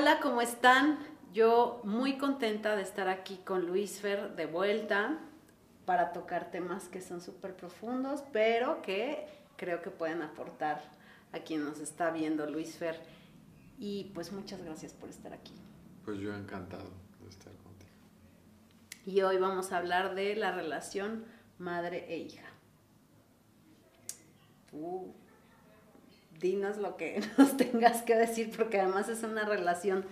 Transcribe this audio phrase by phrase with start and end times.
[0.00, 0.98] Hola, ¿cómo están?
[1.34, 5.18] Yo muy contenta de estar aquí con Luis Fer de vuelta
[5.84, 9.26] para tocar temas que son súper profundos, pero que
[9.58, 10.80] creo que pueden aportar
[11.32, 12.98] a quien nos está viendo, Luis Fer.
[13.78, 15.52] Y pues muchas gracias por estar aquí.
[16.06, 16.88] Pues yo encantado
[17.22, 17.92] de estar contigo.
[19.04, 21.26] Y hoy vamos a hablar de la relación
[21.58, 22.46] madre e hija.
[24.70, 25.14] Tú
[26.40, 30.04] dinos lo que nos tengas que decir, porque además es una relación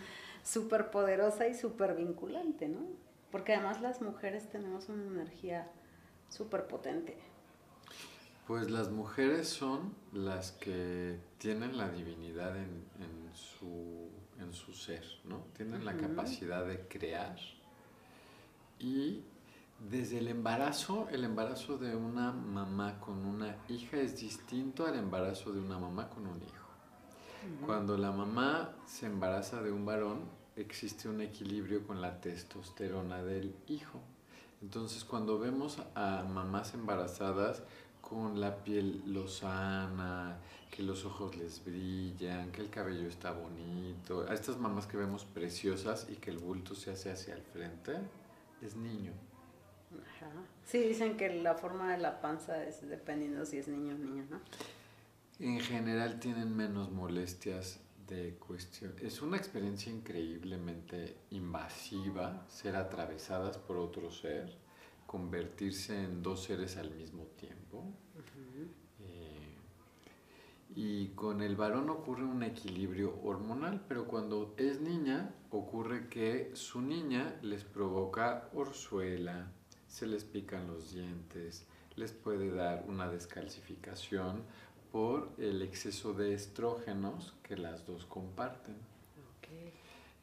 [0.45, 2.81] súper poderosa y súper vinculante, ¿no?
[3.31, 5.71] Porque además las mujeres tenemos una energía
[6.29, 7.17] súper potente.
[8.47, 14.09] Pues las mujeres son las que tienen la divinidad en, en, su,
[14.41, 15.45] en su, ser, ¿no?
[15.55, 17.37] Tienen la capacidad de crear
[18.79, 19.23] y
[19.79, 25.53] desde el embarazo, el embarazo de una mamá con una hija es distinto al embarazo
[25.53, 26.69] de una mamá con un hijo.
[27.65, 30.23] Cuando la mamá se embaraza de un varón,
[30.57, 34.01] existe un equilibrio con la testosterona del hijo.
[34.61, 37.63] Entonces, cuando vemos a mamás embarazadas
[38.01, 40.39] con la piel lozana,
[40.71, 45.25] que los ojos les brillan, que el cabello está bonito, a estas mamás que vemos
[45.25, 47.97] preciosas y que el bulto se hace hacia el frente,
[48.61, 49.13] es niño.
[50.29, 50.43] Ajá.
[50.65, 54.27] Sí, dicen que la forma de la panza es dependiendo si es niño o niña,
[54.31, 54.41] ¿no?
[55.39, 58.95] En general tienen menos molestias de cuestión.
[59.01, 64.57] Es una experiencia increíblemente invasiva ser atravesadas por otro ser,
[65.07, 67.85] convertirse en dos seres al mismo tiempo.
[69.01, 69.55] Eh,
[70.75, 76.81] y con el varón ocurre un equilibrio hormonal, pero cuando es niña ocurre que su
[76.81, 79.53] niña les provoca orzuela,
[79.89, 84.43] se les pican los dientes, les puede dar una descalcificación
[84.93, 88.77] por el exceso de estrógenos que las dos comparten.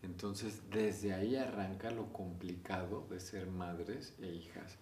[0.04, 4.78] Entonces, desde ahí arranca lo complicado de ser madres e hijas.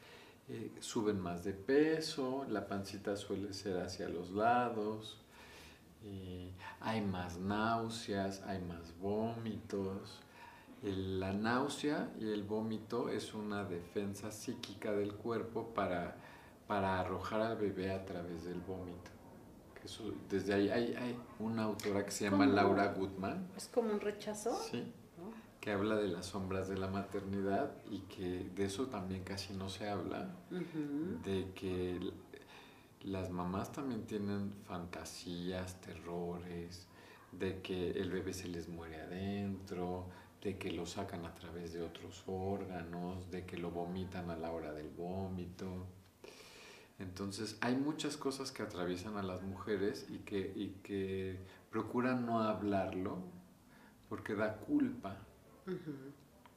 [0.50, 5.18] Eh, suben más de peso, la pancita suele ser hacia los lados,
[6.04, 6.52] eh,
[6.82, 10.20] hay más náuseas, hay más vómitos.
[10.84, 16.18] La náusea y el vómito es una defensa psíquica del cuerpo para,
[16.68, 19.14] para arrojar al bebé a través del vómito
[20.30, 23.50] desde ahí hay, hay, una autora que se llama Laura Goodman.
[23.58, 24.56] ¿Es como un rechazo?
[24.56, 24.92] Sí.
[25.60, 29.70] Que habla de las sombras de la maternidad y que de eso también casi no
[29.70, 30.36] se habla.
[31.24, 32.00] De que
[33.02, 36.88] las mamás también tienen fantasías, terrores,
[37.32, 40.08] de que el bebé se les muere adentro,
[40.44, 44.52] de que lo sacan a través de otros órganos, de que lo vomitan a la
[44.52, 45.88] hora del vómito.
[47.00, 51.40] Entonces hay muchas cosas que atraviesan a las mujeres y que, y que
[51.72, 53.20] procuran no hablarlo
[54.10, 55.18] porque da culpa.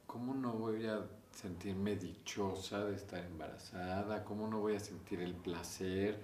[0.05, 4.25] ¿Cómo no voy a sentirme dichosa de estar embarazada?
[4.25, 6.19] ¿Cómo no voy a sentir el placer?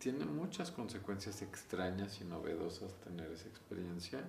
[0.00, 4.24] Tiene muchas consecuencias extrañas y novedosas tener esa experiencia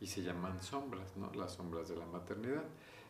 [0.00, 1.32] y se llaman sombras, ¿no?
[1.34, 2.64] Las sombras de la maternidad.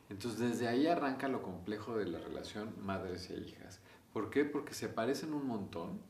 [0.08, 3.80] Entonces desde ahí arranca lo complejo de la relación madres e hijas.
[4.12, 4.44] ¿Por qué?
[4.44, 6.00] Porque se parecen un montón,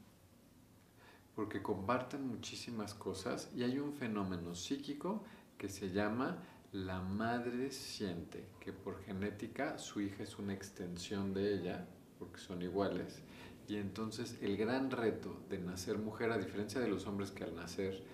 [1.34, 5.24] porque comparten muchísimas cosas y hay un fenómeno psíquico
[5.58, 6.42] que se llama
[6.72, 11.86] la madre siente, que por genética su hija es una extensión de ella,
[12.18, 13.22] porque son iguales,
[13.68, 17.54] y entonces el gran reto de nacer mujer, a diferencia de los hombres que al
[17.54, 18.04] nacer,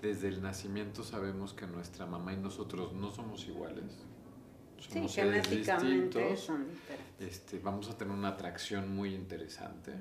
[0.00, 3.84] desde el nacimiento sabemos que nuestra mamá y nosotros no somos iguales,
[4.78, 6.66] somos sí, genéticamente son
[7.18, 9.92] este, vamos a tener una atracción muy interesante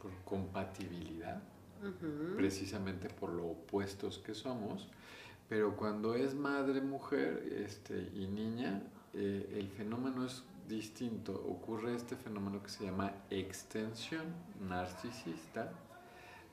[0.00, 1.40] por compatibilidad,
[2.36, 4.88] precisamente por lo opuestos que somos,
[5.48, 8.82] pero cuando es madre, mujer este, y niña,
[9.14, 11.32] eh, el fenómeno es distinto.
[11.32, 14.24] Ocurre este fenómeno que se llama extensión
[14.60, 15.72] narcisista,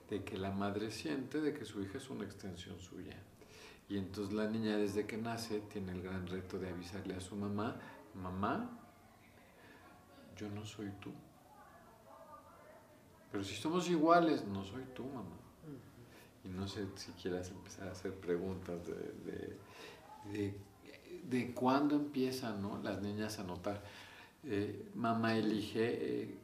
[0.10, 3.16] de que la madre siente de que su hija es una extensión suya.
[3.88, 7.36] Y entonces la niña desde que nace tiene el gran reto de avisarle a su
[7.36, 7.76] mamá,
[8.14, 8.70] mamá,
[10.38, 11.12] yo no soy tú.
[13.32, 15.38] Pero si somos iguales, no soy tú, mamá.
[16.44, 19.58] Y no sé si quieras empezar a hacer preguntas de,
[20.32, 20.58] de,
[21.24, 22.82] de, cuándo empiezan ¿no?
[22.82, 23.84] las niñas a notar.
[24.44, 26.38] Eh, mamá elige eh,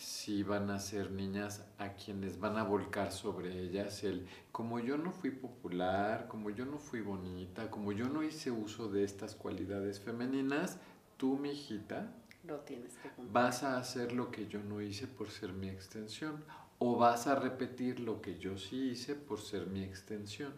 [0.00, 4.96] si van a ser niñas a quienes van a volcar sobre ellas el como yo
[4.96, 9.34] no fui popular, como yo no fui bonita, como yo no hice uso de estas
[9.34, 10.78] cualidades femeninas,
[11.18, 12.14] tú, mi hijita,
[12.44, 16.42] lo tienes que vas a hacer lo que yo no hice por ser mi extensión
[16.78, 20.54] o vas a repetir lo que yo sí hice por ser mi extensión.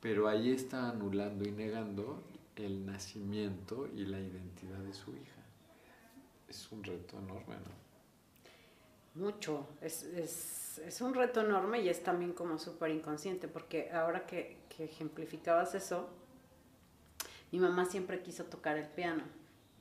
[0.00, 2.22] Pero ahí está anulando y negando
[2.54, 5.42] el nacimiento y la identidad de su hija.
[6.46, 7.87] Es un reto enorme, ¿no?
[9.18, 14.26] Mucho, es, es, es un reto enorme y es también como súper inconsciente, porque ahora
[14.26, 16.08] que, que ejemplificabas eso,
[17.50, 19.24] mi mamá siempre quiso tocar el piano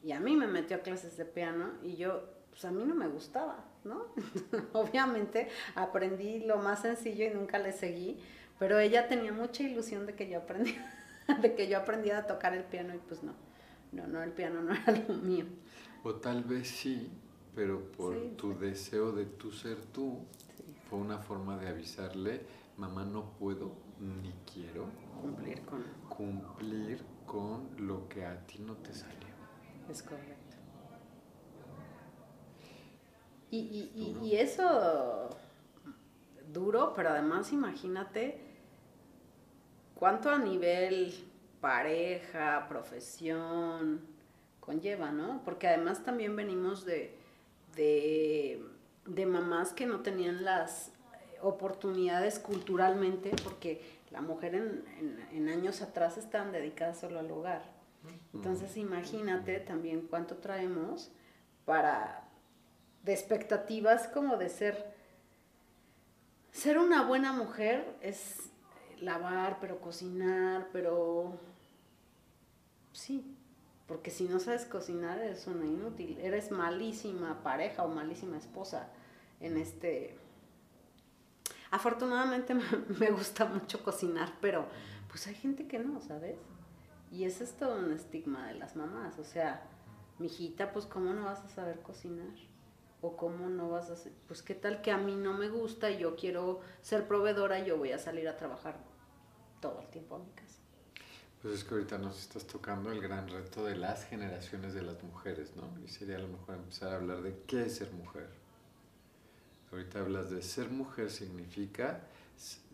[0.04, 2.96] y a mí me metió a clases de piano y yo, pues a mí no
[2.96, 4.06] me gustaba, ¿no?
[4.74, 8.20] Obviamente aprendí lo más sencillo y nunca le seguí,
[8.58, 10.84] pero ella tenía mucha ilusión de que yo aprendiera,
[11.42, 13.34] de que yo aprendiera a tocar el piano y pues no,
[13.92, 15.46] no, no, el piano no era lo mío.
[16.04, 17.12] O tal vez sí,
[17.58, 20.20] pero por tu deseo de tú ser tú,
[20.88, 22.42] fue una forma de avisarle,
[22.78, 24.86] mamá no puedo ni quiero
[25.20, 29.28] cumplir con, cumplir con lo que a ti no te salió.
[29.90, 30.56] Es correcto.
[33.50, 35.30] Y, y, y, eso
[36.54, 38.40] duro, pero además imagínate
[39.96, 41.12] cuánto a nivel
[41.60, 44.02] pareja, profesión
[44.60, 45.42] conlleva, ¿no?
[45.44, 47.17] Porque además también venimos de,
[47.78, 48.62] de,
[49.06, 50.92] de mamás que no tenían las
[51.42, 53.82] oportunidades culturalmente, porque
[54.12, 57.78] la mujer en, en, en años atrás estaban dedicadas solo al hogar.
[58.34, 61.12] Entonces imagínate también cuánto traemos
[61.66, 62.28] para
[63.04, 64.98] de expectativas como de ser
[66.52, 68.50] ser una buena mujer es
[69.00, 71.40] lavar, pero cocinar, pero
[72.94, 73.37] sí,
[73.88, 78.90] porque si no sabes cocinar eres una inútil, eres malísima pareja o malísima esposa
[79.40, 80.18] en este
[81.72, 82.54] Afortunadamente
[83.00, 84.66] me gusta mucho cocinar, pero
[85.10, 86.38] pues hay gente que no, ¿sabes?
[87.12, 89.18] Y es todo un estigma de las mamás.
[89.20, 89.64] O sea,
[90.20, 92.34] mijita, pues ¿cómo no vas a saber cocinar?
[93.02, 95.92] O cómo no vas a hacer, pues qué tal que a mí no me gusta
[95.92, 98.76] y yo quiero ser proveedora yo voy a salir a trabajar
[99.62, 100.47] todo el tiempo a mi casa.
[101.42, 105.02] Pues es que ahorita nos estás tocando el gran reto de las generaciones de las
[105.04, 105.70] mujeres, ¿no?
[105.84, 108.28] Y sería a lo mejor empezar a hablar de qué es ser mujer.
[109.72, 112.02] Ahorita hablas de ser mujer significa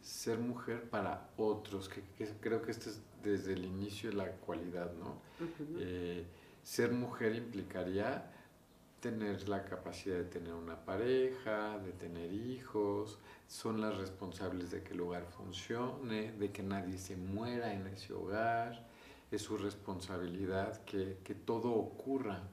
[0.02, 2.04] ser mujer para otros, que,
[2.42, 5.22] creo que esto es desde el inicio de la cualidad, ¿no?
[5.80, 6.26] Eh,
[6.62, 8.33] ser mujer implicaría
[9.04, 13.20] tener la capacidad de tener una pareja, de tener hijos,
[13.50, 18.14] son las responsables de que el hogar funcione, de que nadie se muera en ese
[18.14, 18.88] hogar,
[19.30, 22.44] es su responsabilidad que, que todo ocurra,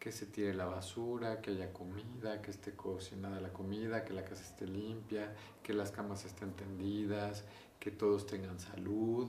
[0.00, 4.24] que se tire la basura, que haya comida, que esté cocinada la comida, que la
[4.24, 5.32] casa esté limpia,
[5.62, 7.44] que las camas estén tendidas,
[7.78, 9.28] que todos tengan salud,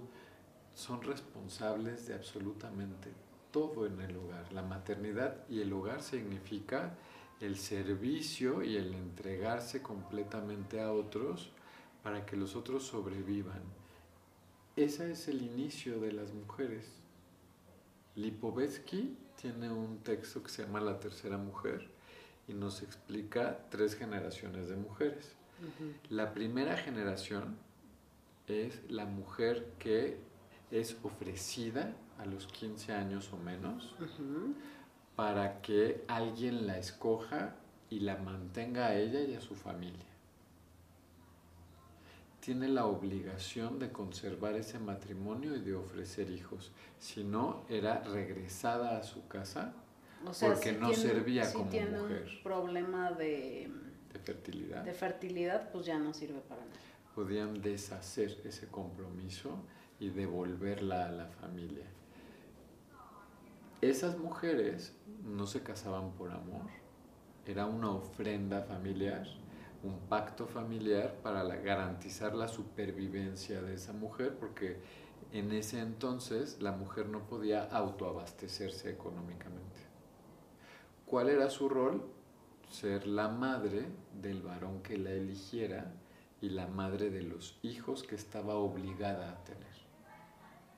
[0.74, 3.12] son responsables de absolutamente
[3.57, 4.54] todo en el hogar.
[4.54, 6.95] La maternidad y el hogar significa
[7.42, 11.50] el servicio y el entregarse completamente a otros
[12.04, 13.63] para que los otros sobrevivan.
[14.75, 16.86] Ese es el inicio de las mujeres.
[18.15, 21.89] Lipovetsky tiene un texto que se llama La tercera mujer
[22.48, 25.31] y nos explica tres generaciones de mujeres.
[26.10, 27.57] La primera generación
[28.45, 30.19] es la mujer que
[30.69, 33.96] es ofrecida a los 15 años o menos
[35.16, 37.56] para que alguien la escoja
[37.90, 40.06] y la mantenga a ella y a su familia.
[42.40, 46.72] Tiene la obligación de conservar ese matrimonio y de ofrecer hijos.
[47.00, 49.74] Si no, era regresada a su casa
[50.39, 52.27] porque no servía como tiene mujer.
[52.38, 53.70] Un problema de,
[54.13, 54.84] de fertilidad.
[54.84, 56.80] De fertilidad, pues ya no sirve para nada.
[57.15, 59.63] Podían deshacer ese compromiso
[60.00, 61.86] y devolverla a la familia.
[63.88, 66.65] Esas mujeres no se casaban por amor,
[67.46, 69.25] era una ofrenda familiar,
[69.82, 74.82] un pacto familiar para garantizar la supervivencia de esa mujer, porque
[75.32, 79.79] en ese entonces la mujer no podía autoabastecerse económicamente.
[81.06, 82.03] ¿Cuál era su rol?
[82.70, 83.86] Ser la madre
[84.22, 85.94] del varón que la eligiera
[86.41, 89.77] y la madre de los hijos que estaba obligada a tener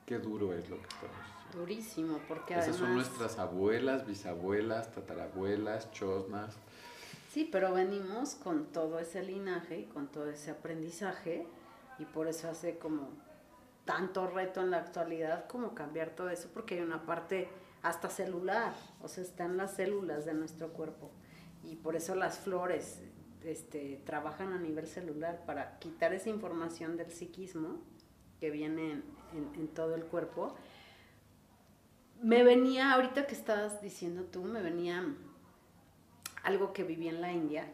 [0.06, 1.29] qué duro es lo que estamos.
[1.54, 6.56] Durísimo, porque Esas son nuestras abuelas, bisabuelas, tatarabuelas, chosnas.
[7.32, 11.48] Sí, pero venimos con todo ese linaje y con todo ese aprendizaje
[12.00, 13.10] y por eso hace como
[13.86, 17.50] tanto reto en la actualidad como cambiar todo eso, porque hay una parte
[17.82, 21.12] hasta celular, o sea, están las células de nuestro cuerpo
[21.64, 23.02] y por eso las flores
[23.44, 27.80] este, trabajan a nivel celular para quitar esa información del psiquismo
[28.40, 29.02] que viene
[29.56, 30.56] en, todo el cuerpo.
[32.22, 35.06] Me venía, ahorita que estabas diciendo tú, me venía
[36.44, 37.72] algo que viví en la India,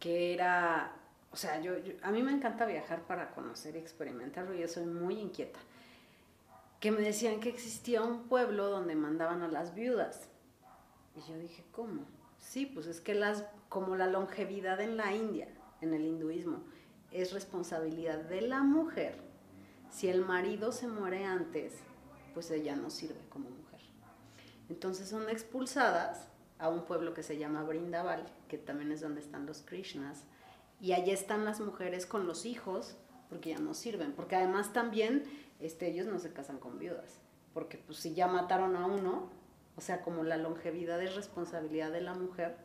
[0.00, 0.96] que era,
[1.30, 5.18] o sea, yo, a mí me encanta viajar para conocer y experimentarlo, yo soy muy
[5.18, 5.60] inquieta,
[6.80, 10.28] que me decían que existía un pueblo donde mandaban a las viudas.
[11.16, 12.04] Y yo dije, ¿cómo?
[12.38, 15.48] Sí, pues es que las, como la longevidad en la India,
[15.80, 16.64] en el hinduismo,
[17.12, 19.16] es responsabilidad de la mujer.
[19.90, 21.74] Si el marido se muere antes,
[22.34, 23.80] pues ella no sirve como mujer.
[24.68, 26.26] Entonces son expulsadas
[26.58, 30.24] a un pueblo que se llama Brindaval, que también es donde están los Krishnas,
[30.80, 32.96] y allí están las mujeres con los hijos,
[33.28, 35.24] porque ya no sirven, porque además también
[35.60, 37.18] este, ellos no se casan con viudas,
[37.52, 39.30] porque pues si ya mataron a uno,
[39.76, 42.56] o sea, como la longevidad es responsabilidad de la mujer,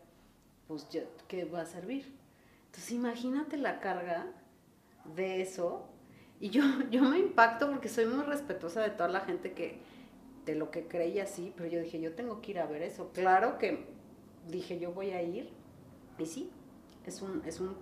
[0.68, 0.88] pues
[1.28, 2.16] ¿qué va a servir?
[2.68, 4.28] Entonces imagínate la carga
[5.16, 5.90] de eso,
[6.40, 9.80] y yo, yo me impacto porque soy muy respetuosa de toda la gente que,
[10.46, 13.12] de lo que creía así, pero yo dije, yo tengo que ir a ver eso.
[13.14, 13.88] Claro que
[14.48, 15.50] dije, yo voy a ir,
[16.18, 16.50] y sí,
[17.06, 17.76] es, un, es, un,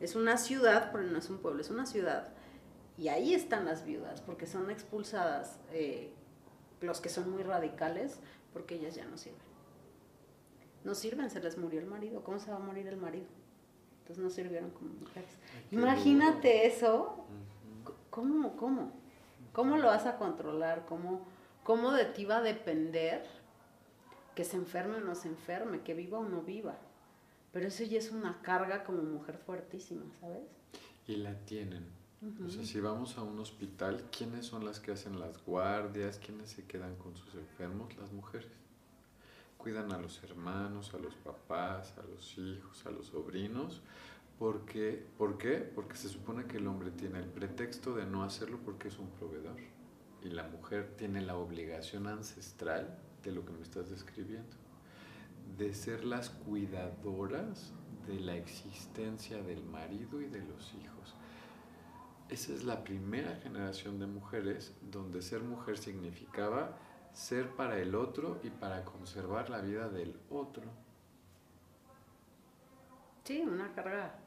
[0.00, 2.32] es una ciudad, pero no es un pueblo, es una ciudad,
[2.96, 6.12] y ahí están las viudas, porque son expulsadas eh,
[6.80, 8.20] los que son muy radicales,
[8.52, 9.40] porque ellas ya no sirven.
[10.84, 12.22] No sirven, se les murió el marido.
[12.22, 13.26] ¿Cómo se va a morir el marido?
[14.00, 15.30] Entonces no sirvieron como mujeres.
[15.70, 17.24] Imagínate eso.
[18.14, 18.92] ¿Cómo, cómo?
[19.52, 20.86] ¿Cómo lo vas a controlar?
[20.86, 21.26] ¿Cómo,
[21.64, 23.26] ¿Cómo de ti va a depender
[24.36, 26.76] que se enferme o no se enferme, que viva o no viva?
[27.52, 30.44] Pero eso ya es una carga como mujer fuertísima, ¿sabes?
[31.08, 31.88] Y la tienen.
[32.46, 36.20] O sea, si vamos a un hospital, ¿quiénes son las que hacen las guardias?
[36.24, 37.96] ¿Quiénes se quedan con sus enfermos?
[37.96, 38.46] Las mujeres.
[39.58, 43.82] Cuidan a los hermanos, a los papás, a los hijos, a los sobrinos.
[44.38, 45.06] ¿Por qué?
[45.16, 45.58] ¿Por qué?
[45.58, 49.10] Porque se supone que el hombre tiene el pretexto de no hacerlo porque es un
[49.10, 49.56] proveedor
[50.24, 54.56] y la mujer tiene la obligación ancestral de lo que me estás describiendo,
[55.56, 57.72] de ser las cuidadoras
[58.06, 61.14] de la existencia del marido y de los hijos.
[62.28, 66.78] Esa es la primera generación de mujeres donde ser mujer significaba
[67.12, 70.64] ser para el otro y para conservar la vida del otro.
[73.24, 74.23] Sí, una carga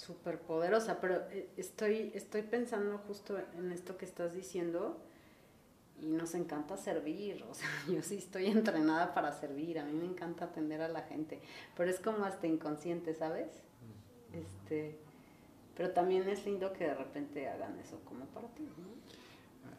[0.00, 4.98] súper poderosa, pero eh, estoy, estoy pensando justo en esto que estás diciendo
[6.00, 10.06] y nos encanta servir, o sea, yo sí estoy entrenada para servir, a mí me
[10.06, 11.40] encanta atender a la gente,
[11.76, 13.48] pero es como hasta inconsciente, ¿sabes?
[14.32, 14.96] Este,
[15.76, 19.19] pero también es lindo que de repente hagan eso como para ti, ¿no?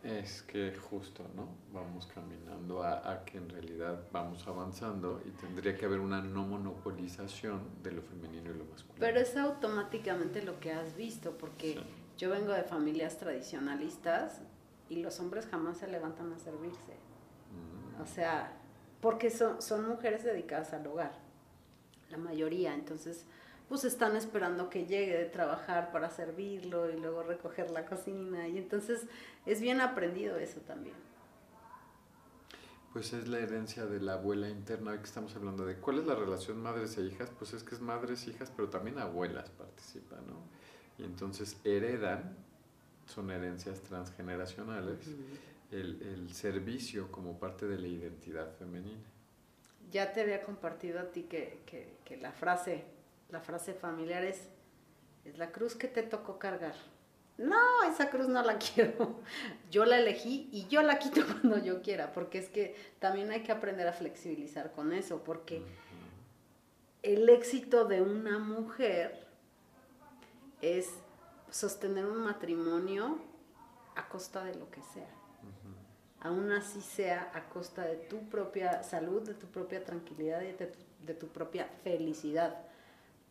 [0.04, 1.48] Es que justo, ¿no?
[1.72, 6.44] Vamos caminando a, a, que en realidad vamos avanzando y tendría que haber una no
[6.44, 9.00] monopolización de lo femenino y lo masculino.
[9.00, 11.80] Pero es automáticamente lo que has visto, porque
[12.18, 14.42] yo vengo de familias tradicionalistas
[14.90, 16.98] y los hombres jamás se levantan a servirse.
[17.52, 18.02] Mm.
[18.02, 18.58] O sea,
[19.02, 21.14] porque son, son mujeres dedicadas al hogar,
[22.10, 23.26] la mayoría, entonces
[23.72, 28.46] pues están esperando que llegue de trabajar para servirlo y luego recoger la cocina.
[28.50, 29.08] Y entonces
[29.46, 30.98] es bien aprendido eso también.
[32.92, 36.06] Pues es la herencia de la abuela interna, hoy que estamos hablando de cuál es
[36.06, 40.28] la relación madres e hijas, pues es que es madres, hijas, pero también abuelas participan,
[40.28, 40.42] ¿no?
[40.98, 42.36] Y entonces heredan,
[43.06, 45.00] son herencias transgeneracionales,
[45.72, 49.00] el, el servicio como parte de la identidad femenina.
[49.94, 53.00] Ya te había compartido a ti que, que, que la frase
[53.32, 54.50] la frase familiar es,
[55.26, 56.76] es la cruz que te tocó cargar.
[57.38, 59.22] No, esa cruz no la quiero.
[59.72, 63.42] Yo la elegí y yo la quito cuando yo quiera, porque es que también hay
[63.42, 65.64] que aprender a flexibilizar con eso, porque
[67.02, 69.26] el éxito de una mujer
[70.62, 70.90] es
[71.50, 73.20] sostener un matrimonio
[73.96, 75.10] a costa de lo que sea.
[76.20, 80.68] Aún así sea a costa de tu propia salud, de tu propia tranquilidad y de
[80.68, 82.71] tu, de tu propia felicidad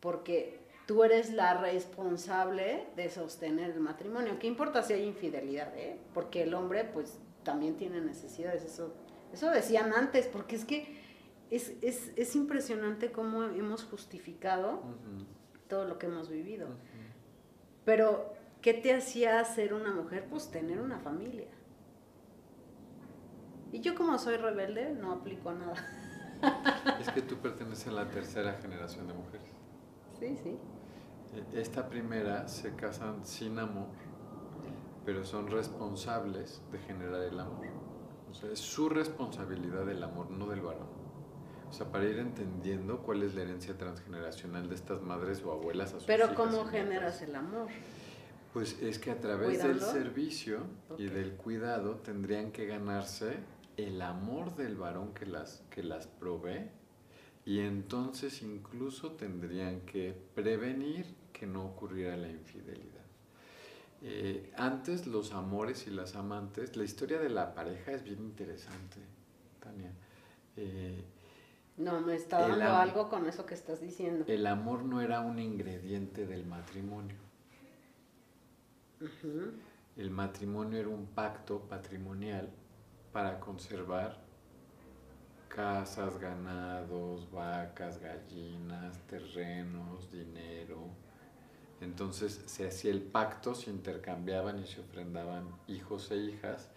[0.01, 4.39] porque tú eres la responsable de sostener el matrimonio.
[4.39, 5.73] ¿Qué importa si hay infidelidad?
[5.77, 5.99] Eh?
[6.15, 8.93] Porque el hombre pues también tiene necesidades, eso,
[9.33, 11.01] eso decían antes, porque es que
[11.51, 14.83] es, es, es impresionante cómo hemos justificado
[15.69, 16.69] todo lo que hemos vivido.
[17.85, 20.27] Pero, ¿qué te hacía ser una mujer?
[20.31, 21.49] Pues tener una familia.
[23.73, 25.75] Y yo como soy rebelde, no aplico nada.
[27.01, 29.60] Es que tú perteneces a la tercera generación de mujeres.
[30.21, 30.59] Sí, sí.
[31.35, 33.89] E, esta primera se casan sin amor,
[35.05, 37.67] pero son responsables de generar el amor.
[38.31, 41.01] O sea, es su responsabilidad el amor, no del varón.
[41.69, 45.91] O sea, para ir entendiendo cuál es la herencia transgeneracional de estas madres o abuelas
[45.95, 47.69] a sus Pero ¿cómo generas el amor?
[48.53, 50.59] Pues es que a través del servicio
[50.99, 53.39] y del cuidado tendrían que ganarse
[53.77, 56.69] el amor del varón que las, que las provee
[57.45, 63.01] y entonces incluso tendrían que prevenir que no ocurriera la infidelidad.
[64.03, 68.99] Eh, antes los amores y las amantes, la historia de la pareja es bien interesante,
[69.61, 69.93] Tania.
[70.57, 71.05] Eh,
[71.77, 74.25] no, me está dando algo con eso que estás diciendo.
[74.27, 77.17] El amor no era un ingrediente del matrimonio.
[79.97, 82.51] El matrimonio era un pacto patrimonial
[83.13, 84.19] para conservar
[85.51, 90.89] casas, ganados, vacas, gallinas, terrenos, dinero.
[91.83, 96.71] Entonces se hacía el pacto, se intercambiaban y se ofrendaban hijos e hijas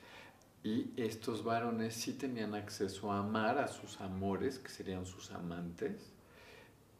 [0.63, 6.12] y estos varones sí tenían acceso a amar a sus amores, que serían sus amantes,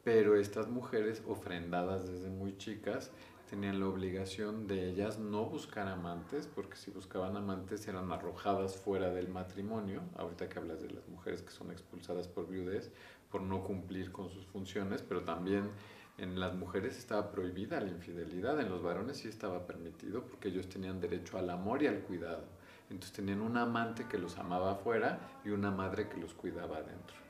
[0.04, 3.12] pero estas mujeres, ofrendadas desde muy chicas,
[3.50, 9.12] tenían la obligación de ellas no buscar amantes, porque si buscaban amantes eran arrojadas fuera
[9.12, 12.92] del matrimonio, ahorita que hablas de las mujeres que son expulsadas por viudez,
[13.32, 15.70] por no cumplir con sus funciones, pero también
[16.18, 20.68] en las mujeres estaba prohibida la infidelidad, en los varones sí estaba permitido, porque ellos
[20.68, 22.44] tenían derecho al amor y al cuidado.
[22.90, 27.23] Entonces tenían un amante que los amaba afuera y una madre que los cuidaba adentro.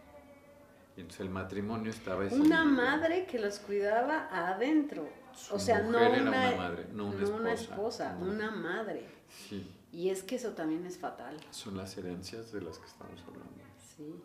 [0.96, 2.26] Y entonces el matrimonio estaba...
[2.26, 5.10] Una madre que los cuidaba adentro.
[5.52, 9.08] o sea, no una, madre, no una esposa, una, madre.
[9.28, 9.68] Sí.
[9.92, 11.38] Y es que eso también es fatal.
[11.52, 13.64] Son las herencias de las que estamos hablando.
[13.98, 14.16] Sí.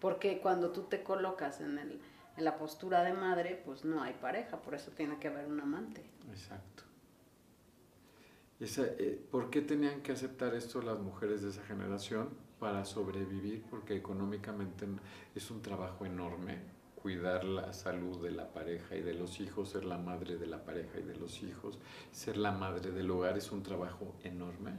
[0.00, 2.00] Porque cuando tú te colocas en, el,
[2.36, 5.60] en la postura de madre, pues no hay pareja, por eso tiene que haber un
[5.60, 6.04] amante.
[6.30, 6.84] Exacto.
[8.60, 12.28] Esa, eh, ¿Por qué tenían que aceptar esto las mujeres de esa generación?
[12.58, 14.86] Para sobrevivir, porque económicamente
[15.34, 16.58] es un trabajo enorme
[16.96, 20.64] cuidar la salud de la pareja y de los hijos, ser la madre de la
[20.64, 21.78] pareja y de los hijos,
[22.10, 24.72] ser la madre del hogar es un trabajo enorme,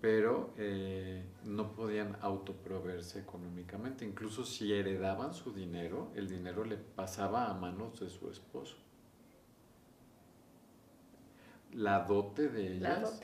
[0.00, 4.06] pero eh, no podían autoproveerse económicamente.
[4.06, 8.76] Incluso si heredaban su dinero, el dinero le pasaba a manos de su esposo
[11.72, 13.20] la dote de ellas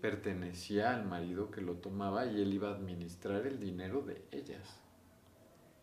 [0.00, 4.80] pertenecía al marido que lo tomaba y él iba a administrar el dinero de ellas.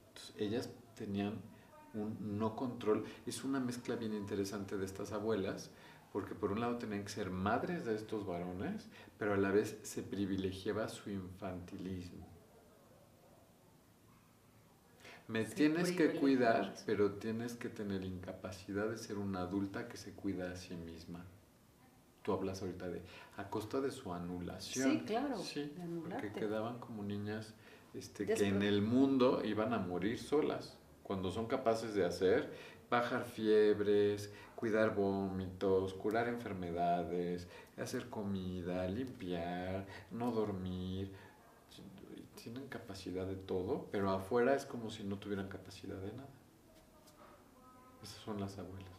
[0.07, 1.41] Entonces, ellas tenían
[1.93, 3.05] un no control.
[3.25, 5.69] Es una mezcla bien interesante de estas abuelas,
[6.11, 9.79] porque por un lado tenían que ser madres de estos varones, pero a la vez
[9.83, 12.27] se privilegiaba su infantilismo.
[15.27, 20.11] Me tienes que cuidar, pero tienes que tener incapacidad de ser una adulta que se
[20.11, 21.25] cuida a sí misma
[22.23, 23.01] tú hablas ahorita de
[23.37, 24.91] a costa de su anulación.
[24.91, 25.37] Sí, claro.
[25.37, 25.71] Sí,
[26.09, 27.53] porque quedaban como niñas
[27.93, 33.25] este, que en el mundo iban a morir solas, cuando son capaces de hacer bajar
[33.25, 41.11] fiebres, cuidar vómitos, curar enfermedades, hacer comida, limpiar, no dormir.
[42.35, 46.29] Tienen capacidad de todo, pero afuera es como si no tuvieran capacidad de nada.
[48.01, 48.91] Esas son las abuelas,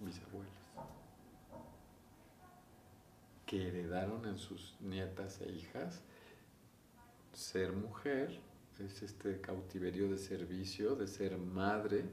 [0.00, 0.57] mis abuelas
[3.48, 6.02] que heredaron en sus nietas e hijas
[7.32, 8.38] ser mujer,
[8.78, 12.04] es este cautiverio de servicio, de ser madre,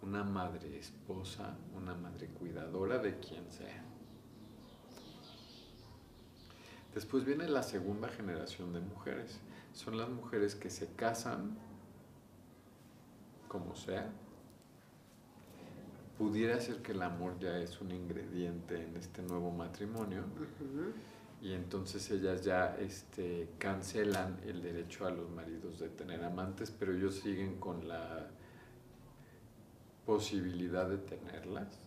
[0.00, 3.82] una madre esposa, una madre cuidadora de quien sea.
[6.94, 9.40] Después viene la segunda generación de mujeres.
[9.72, 11.58] Son las mujeres que se casan
[13.48, 14.08] como sea,
[16.18, 20.24] pudiera ser que el amor ya es un ingrediente en este nuevo matrimonio
[21.40, 26.92] y entonces ellas ya este, cancelan el derecho a los maridos de tener amantes, pero
[26.92, 28.26] ellos siguen con la
[30.04, 31.78] posibilidad de tenerlas.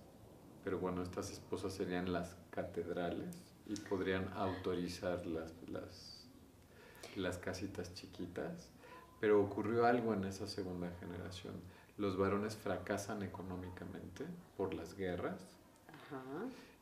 [0.64, 3.36] Pero bueno, estas esposas serían las catedrales
[3.68, 6.26] y podrían autorizar las, las,
[7.18, 8.70] las casitas chiquitas.
[9.20, 11.56] Pero ocurrió algo en esa segunda generación
[11.98, 14.26] los varones fracasan económicamente
[14.58, 15.40] por las guerras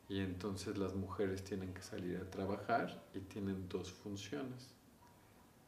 [0.08, 4.74] y entonces las mujeres tienen que salir a trabajar y tienen dos funciones,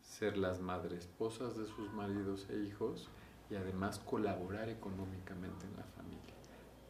[0.03, 3.09] ser las madres esposas de sus maridos e hijos
[3.51, 6.35] y además colaborar económicamente en la familia.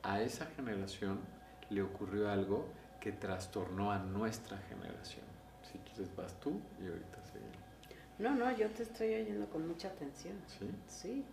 [0.03, 1.21] A esa generación
[1.69, 2.69] le ocurrió algo
[3.01, 5.27] que trastornó a nuestra generación.
[5.71, 7.57] Si quieres vas tú y ahorita seguimos.
[8.19, 10.37] No, no, yo te estoy oyendo con mucha atención.
[10.47, 10.71] ¿Sí?
[10.87, 11.25] Sí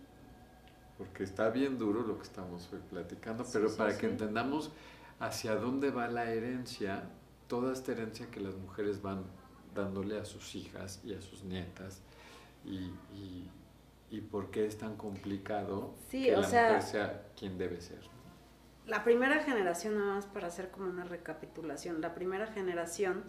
[1.00, 4.70] porque está bien duro lo que estamos hoy platicando, pero para que entendamos
[5.18, 7.04] hacia dónde va la herencia,
[7.48, 9.24] toda esta herencia que las mujeres van
[9.74, 12.02] dándole a sus hijas y a sus nietas,
[12.66, 12.92] y,
[14.10, 18.00] y, por qué es tan complicado que la mujer sea quien debe ser.
[18.86, 23.24] La primera generación, nada más para hacer como una recapitulación, la primera generación,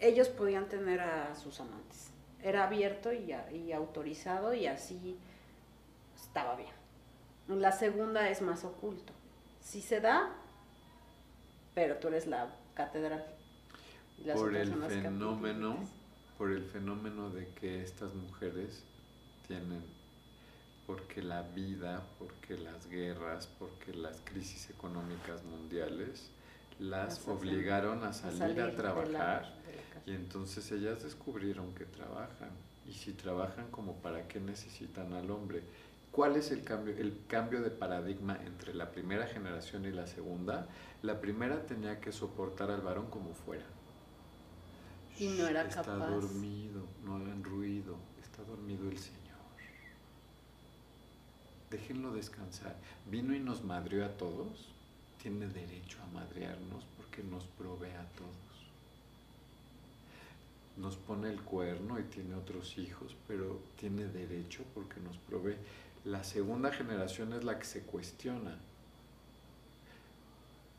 [0.00, 2.10] ellos podían tener a sus amantes.
[2.42, 5.16] Era abierto y, y autorizado y así
[6.30, 6.70] estaba bien.
[7.48, 9.12] La segunda es más oculto.
[9.60, 10.30] Si se da,
[11.74, 13.26] pero tú eres la catedral.
[14.34, 15.76] por el fenómeno,
[16.38, 18.84] por el fenómeno de que estas mujeres
[19.48, 19.82] tienen
[20.86, 26.30] porque la vida, porque las guerras, porque las crisis económicas mundiales
[26.78, 29.52] las obligaron a salir, a, trabajar
[30.06, 32.50] y entonces ellas descubrieron que trabajan
[32.86, 35.62] y si trabajan como para qué necesitan al hombre.
[36.20, 40.68] ¿Cuál es el cambio, el cambio de paradigma entre la primera generación y la segunda?
[41.00, 43.64] La primera tenía que soportar al varón como fuera.
[45.18, 45.94] Y no era está capaz.
[45.94, 49.38] Está dormido, no hagan ruido, está dormido el Señor.
[51.70, 52.76] Déjenlo descansar.
[53.06, 54.74] Vino y nos madrió a todos.
[55.22, 58.50] Tiene derecho a madrearnos porque nos provee a todos
[60.76, 65.56] nos pone el cuerno y tiene otros hijos, pero tiene derecho porque nos provee.
[66.04, 68.56] La segunda generación es la que se cuestiona.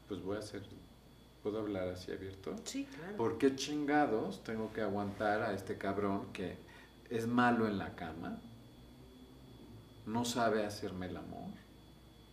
[0.08, 0.64] Pues voy a hacer,
[1.44, 2.56] ¿puedo hablar así abierto?
[2.64, 3.18] Sí, claro.
[3.18, 6.58] ¿Por qué chingados tengo que aguantar a este cabrón que
[7.10, 8.40] es malo en la cama?
[10.08, 11.52] No sabe hacerme el amor.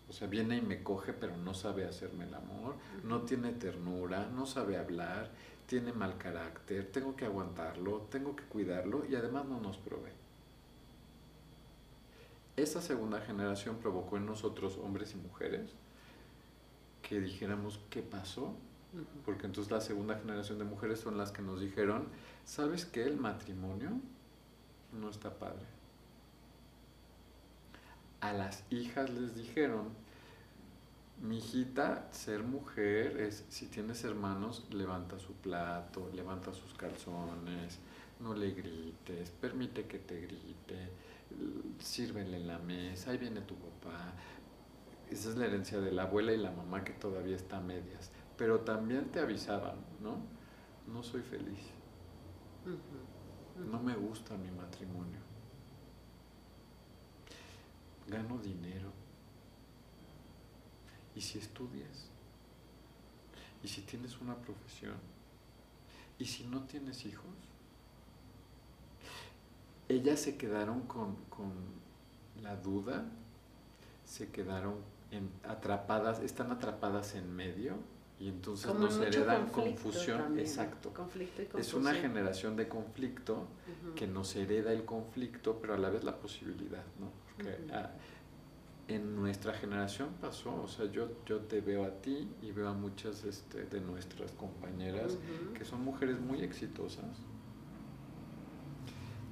[0.09, 2.77] O sea, viene y me coge, pero no sabe hacerme el amor.
[3.05, 5.31] No tiene ternura, no sabe hablar,
[5.66, 10.28] tiene mal carácter, tengo que aguantarlo, tengo que cuidarlo y además no nos provee.
[12.59, 15.71] Esa segunda generación provocó en nosotros, hombres y mujeres,
[17.03, 18.53] que dijéramos, ¿qué pasó?
[19.25, 22.09] Porque entonces la segunda generación de mujeres son las que nos dijeron,
[22.44, 23.05] ¿sabes qué?
[23.05, 23.90] El matrimonio
[24.92, 25.66] no está padre.
[28.21, 29.90] A las hijas les dijeron,
[31.23, 37.79] mi hijita, ser mujer es, si tienes hermanos, levanta su plato, levanta sus calzones,
[38.18, 40.90] no le grites, permite que te grite,
[41.79, 44.12] sírvele la mesa, ahí viene tu papá.
[45.11, 48.11] Esa es la herencia de la abuela y la mamá que todavía está a medias.
[48.37, 50.19] Pero también te avisaban, ¿no?
[50.87, 51.61] No soy feliz.
[53.57, 55.19] No me gusta mi matrimonio.
[58.07, 58.93] Gano dinero
[61.19, 62.07] ¿Y si estudias?
[63.64, 64.95] ¿Y si tienes una profesión?
[66.17, 67.35] ¿Y si no tienes hijos?
[69.88, 71.16] Ellas se quedaron con,
[72.42, 73.05] la duda,
[74.05, 74.77] se quedaron
[75.44, 77.74] atrapadas, están atrapadas en medio
[78.20, 80.38] y entonces nos heredan confusión.
[80.38, 80.92] Exacto.
[81.57, 83.46] es una generación de conflicto
[83.94, 87.11] que nos hereda el conflicto, pero a la vez la posibilidad, ¿no?
[87.37, 87.57] Porque
[88.88, 92.72] en nuestra generación pasó, o sea, yo, yo te veo a ti y veo a
[92.72, 95.18] muchas este, de nuestras compañeras
[95.55, 97.18] que son mujeres muy exitosas,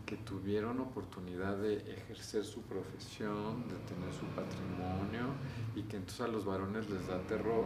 [0.06, 5.34] que tuvieron oportunidad de ejercer su profesión, de tener su patrimonio
[5.74, 7.64] y que entonces a los varones les da terror.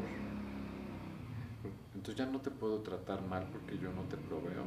[1.94, 4.64] Entonces ya no te puedo tratar mal porque yo no te proveo.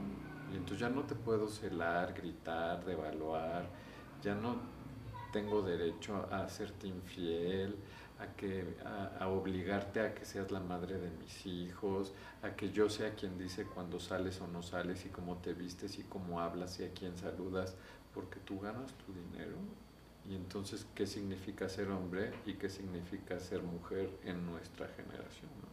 [0.53, 3.67] Y entonces ya no te puedo celar, gritar, devaluar,
[4.21, 4.57] ya no
[5.31, 7.75] tengo derecho a hacerte infiel,
[8.23, 8.75] a, que,
[9.19, 13.37] a, obligarte a que seas la madre de mis hijos, a que yo sea quien
[13.37, 16.93] dice cuando sales o no sales y cómo te vistes y cómo hablas y a
[16.93, 17.75] quién saludas,
[18.13, 19.57] porque tú ganas tu dinero.
[20.29, 25.72] Y entonces, ¿qué significa ser hombre y qué significa ser mujer en nuestra generación?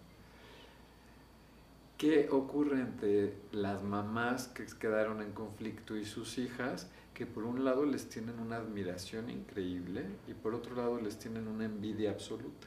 [2.01, 6.89] ¿Qué ocurre entre las mamás que quedaron en conflicto y sus hijas?
[7.21, 11.49] que por un lado les tienen una admiración increíble y por otro lado les tienen
[11.49, 12.67] una envidia absoluta.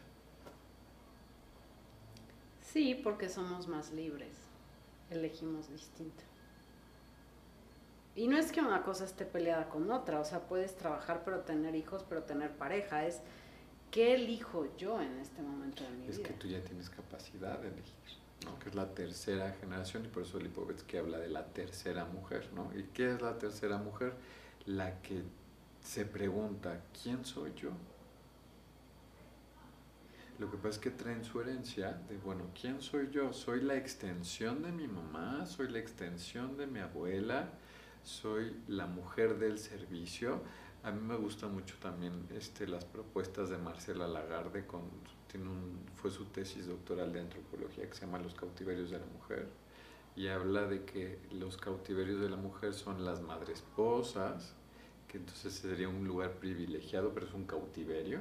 [2.61, 4.35] Sí, porque somos más libres,
[5.09, 6.23] elegimos distinto.
[8.15, 11.39] Y no es que una cosa esté peleada con otra, o sea, puedes trabajar pero
[11.39, 13.21] tener hijos, pero tener pareja, es
[13.89, 16.11] ¿qué elijo yo en este momento de mi vida?
[16.11, 18.59] Es que tú ya tienes capacidad de elegir, ¿no?
[18.59, 22.71] Que es la tercera generación y por eso Lipovetsky habla de la tercera mujer, ¿no?
[22.75, 24.13] ¿Y qué es la tercera mujer?
[24.65, 25.23] la que
[25.81, 27.71] se pregunta, ¿quién soy yo?
[30.39, 33.33] Lo que pasa es que traen su herencia de, bueno, ¿quién soy yo?
[33.33, 37.49] Soy la extensión de mi mamá, soy la extensión de mi abuela,
[38.03, 40.41] soy la mujer del servicio.
[40.83, 44.81] A mí me gusta mucho también este, las propuestas de Marcela Lagarde, con,
[45.33, 49.05] tiene un, fue su tesis doctoral de antropología que se llama Los cautiverios de la
[49.07, 49.47] mujer
[50.15, 54.53] y habla de que los cautiverios de la mujer son las madres esposas,
[55.07, 58.19] que entonces sería un lugar privilegiado, pero es un cautiverio,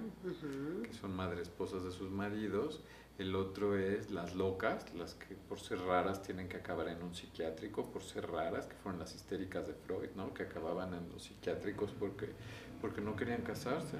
[0.82, 2.80] que son madres esposas de sus maridos.
[3.18, 7.14] El otro es las locas, las que por ser raras tienen que acabar en un
[7.14, 10.32] psiquiátrico, por ser raras, que fueron las histéricas de Freud, ¿no?
[10.32, 12.30] que acababan en los psiquiátricos porque,
[12.80, 13.98] porque no querían casarse.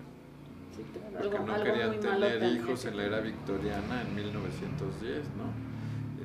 [1.20, 5.72] Porque no querían tener hijos en la era victoriana en 1910, ¿no?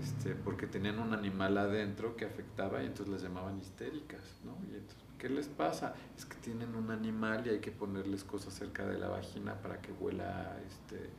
[0.07, 4.55] este, porque tenían un animal adentro que afectaba y entonces las llamaban histéricas, ¿no?
[4.71, 5.95] Y entonces, ¿qué les pasa?
[6.15, 9.81] Es que tienen un animal y hay que ponerles cosas cerca de la vagina para
[9.81, 11.09] que huela este,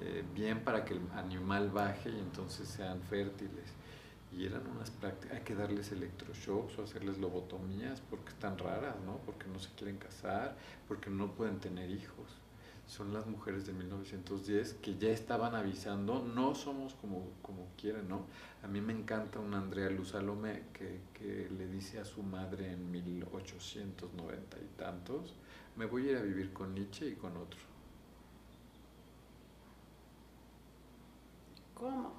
[0.00, 3.74] eh, bien, para que el animal baje y entonces sean fértiles.
[4.32, 9.18] Y eran unas prácticas, hay que darles electroshocks o hacerles lobotomías porque están raras, ¿no?
[9.26, 12.40] Porque no se quieren casar, porque no pueden tener hijos
[12.90, 18.26] son las mujeres de 1910 que ya estaban avisando, no somos como, como quieren, ¿no?
[18.64, 22.90] A mí me encanta una Andrea Luzalome que, que le dice a su madre en
[22.90, 25.36] 1890 y tantos,
[25.76, 27.60] me voy a ir a vivir con Nietzsche y con otro.
[31.74, 32.12] ¿Cómo?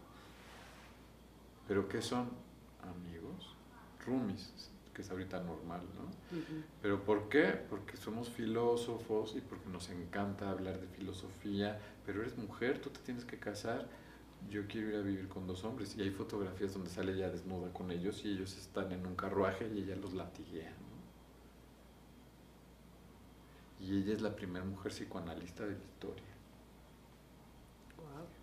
[1.68, 2.30] ¿Pero qué son?
[2.82, 3.56] Amigos,
[4.06, 6.38] roomies, que es ahorita normal, ¿no?
[6.82, 7.60] ¿Pero por qué?
[7.70, 13.00] Porque somos filósofos y porque nos encanta hablar de filosofía, pero eres mujer, tú te
[13.00, 13.88] tienes que casar.
[14.50, 17.72] Yo quiero ir a vivir con dos hombres y hay fotografías donde sale ella desnuda
[17.74, 20.74] con ellos y ellos están en un carruaje y ella los latiguea.
[23.80, 26.26] Y ella es la primera mujer psicoanalista de la historia.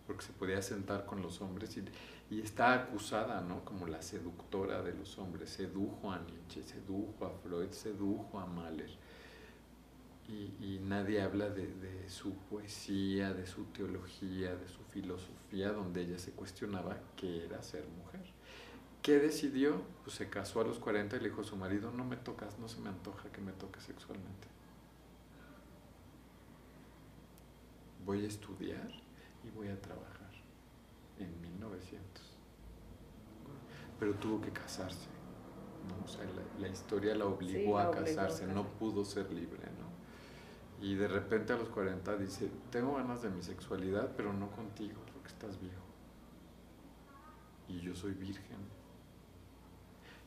[0.07, 1.85] Porque se podía sentar con los hombres y
[2.31, 3.65] y está acusada, ¿no?
[3.65, 5.49] Como la seductora de los hombres.
[5.51, 8.91] Sedujo a Nietzsche, sedujo a Freud, sedujo a Mahler.
[10.29, 16.33] Y, nadie habla de, su poesía, de su teología, de su filosofía, donde ella se
[16.33, 18.21] cuestionaba qué era ser mujer.
[19.01, 19.81] ¿Qué decidió?
[20.05, 22.59] Pues se casó a los 40 y le dijo a su marido, no me tocas,
[22.59, 24.49] no se me antoja que me toques sexualmente.
[28.05, 28.91] Voy a estudiar
[29.45, 30.19] y voy a trabajar
[31.19, 32.25] en 1900.
[33.99, 35.09] Pero tuvo que casarse.
[35.89, 36.05] ¿no?
[36.05, 36.25] O sea,
[36.59, 39.65] la, historia la obligó, a, casarse, no pudo ser libre.
[39.79, 40.87] ¿no?
[40.87, 45.01] Y de repente a los 40 dice, tengo ganas de mi sexualidad, pero no contigo,
[45.13, 45.83] porque estás viejo.
[47.69, 48.79] Y yo soy virgen.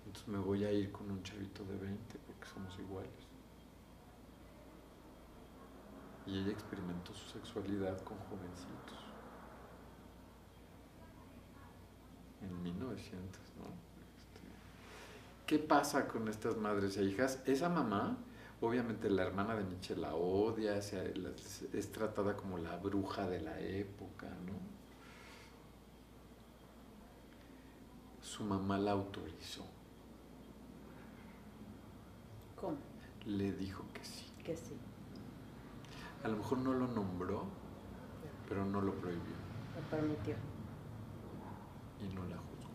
[0.06, 3.10] Entonces me voy a ir con un chavito de 20 porque somos iguales.
[6.26, 9.11] Y ella experimentó su sexualidad con jovencitos.
[12.42, 13.66] En 1900, ¿no?
[13.66, 14.40] Este,
[15.46, 17.40] ¿Qué pasa con estas madres e hijas?
[17.46, 18.18] Esa mamá,
[18.60, 24.28] obviamente la hermana de Nietzsche la odia, es tratada como la bruja de la época,
[24.46, 24.72] ¿no?
[28.22, 29.66] Su mamá la autorizó.
[32.56, 32.78] ¿Cómo?
[33.26, 34.26] Le dijo que sí.
[34.44, 34.78] Que sí.
[36.24, 37.46] A lo mejor no lo nombró,
[38.48, 39.36] pero no lo prohibió.
[39.76, 40.36] Lo permitió
[42.02, 42.72] y no la juzgo.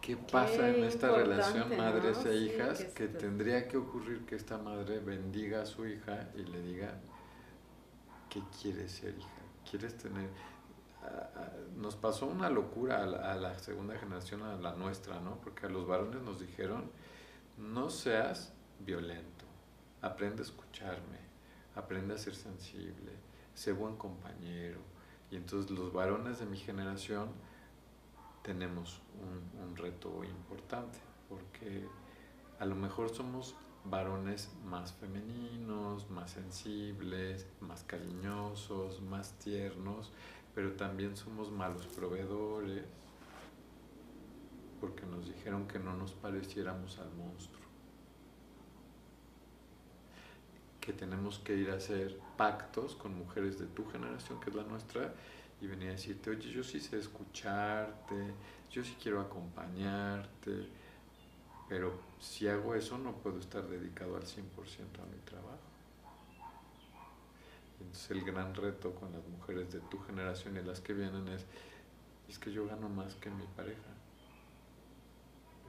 [0.00, 4.98] ¿Qué pasa en esta relación madres e hijas que, tendría que ocurrir que esta madre
[4.98, 7.00] bendiga a su hija y le diga
[8.28, 9.42] que quieres ser hija?
[9.68, 10.28] ¿Quieres tener...?
[11.76, 15.38] nos pasó una locura a la, segunda generación, a la nuestra, ¿no?
[15.40, 16.90] Porque a los varones nos dijeron,
[17.58, 19.44] no seas violento,
[20.00, 21.18] aprende a escucharme,
[21.74, 23.12] aprende a ser sensible,
[23.54, 24.80] sé buen compañero,
[25.34, 27.28] y entonces los varones de mi generación
[28.44, 29.00] tenemos
[29.60, 31.88] un, reto importante, porque
[32.60, 40.12] a lo mejor somos varones más femeninos, más sensibles, más cariñosos, más tiernos,
[40.54, 42.84] pero también somos malos proveedores,
[44.80, 47.63] porque nos dijeron que no nos pareciéramos al monstruo.
[50.84, 54.64] Que tenemos que ir a hacer pactos con mujeres de tu generación, que es la
[54.64, 55.14] nuestra,
[55.62, 58.34] y venir a decirte, oye, yo sí sé escucharte,
[58.70, 60.68] yo sí quiero acompañarte,
[61.70, 64.34] pero si hago eso no puedo estar dedicado al 100%
[65.02, 65.58] a mi trabajo.
[67.80, 71.46] Entonces el gran reto con las mujeres de tu generación y las que vienen es,
[72.28, 73.80] es que yo gano más que mi pareja,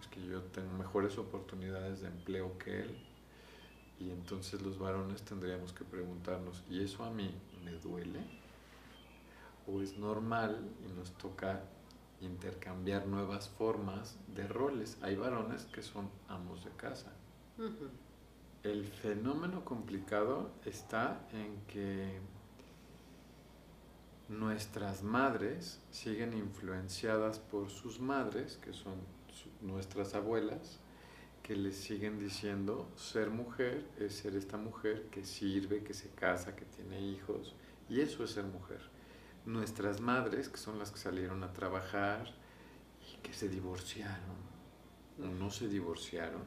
[0.02, 3.15] es que yo tengo mejores oportunidades de empleo que él,
[4.00, 8.20] y entonces los varones tendríamos que preguntarnos, ¿y eso a mí me duele?
[9.68, 11.64] ¿O es normal y nos toca
[12.22, 14.98] intercambiar nuevas formas de roles?
[15.02, 17.14] Hay varones que son amos de casa.
[18.64, 22.20] El fenómeno complicado está en que
[24.28, 28.96] nuestras madres siguen influenciadas por sus madres, que son
[29.62, 30.80] nuestras abuelas,
[31.46, 36.56] que les siguen diciendo ser mujer es ser esta mujer que sirve, que se casa,
[36.56, 37.54] que tiene hijos,
[37.88, 38.82] y eso es ser mujer.
[39.46, 42.34] Nuestras madres, que son las que salieron a trabajar
[43.14, 44.38] y que se divorciaron,
[45.22, 46.42] o no se divorciaron,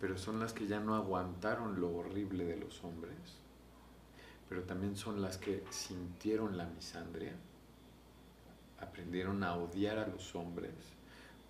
[0.00, 3.38] pero son las que ya no aguantaron lo horrible de los hombres,
[4.48, 7.34] pero también son las que sintieron la misandria
[8.80, 10.72] aprendieron a odiar a los hombres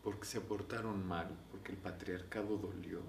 [0.02, 3.00] porque se portaron mal, porque el patriarcado dolió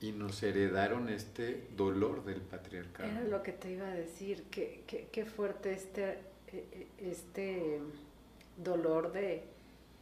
[0.00, 3.08] y nos heredaron este dolor del patriarcado.
[3.08, 7.80] Era lo que te iba a decir, qué, qué, fuerte este, e, e, este
[8.56, 9.44] dolor de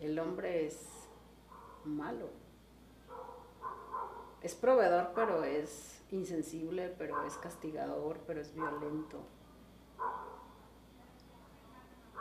[0.00, 0.88] el hombre es
[1.84, 2.30] malo.
[4.42, 9.20] Es proveedor, pero es insensible, pero es castigador, pero es violento.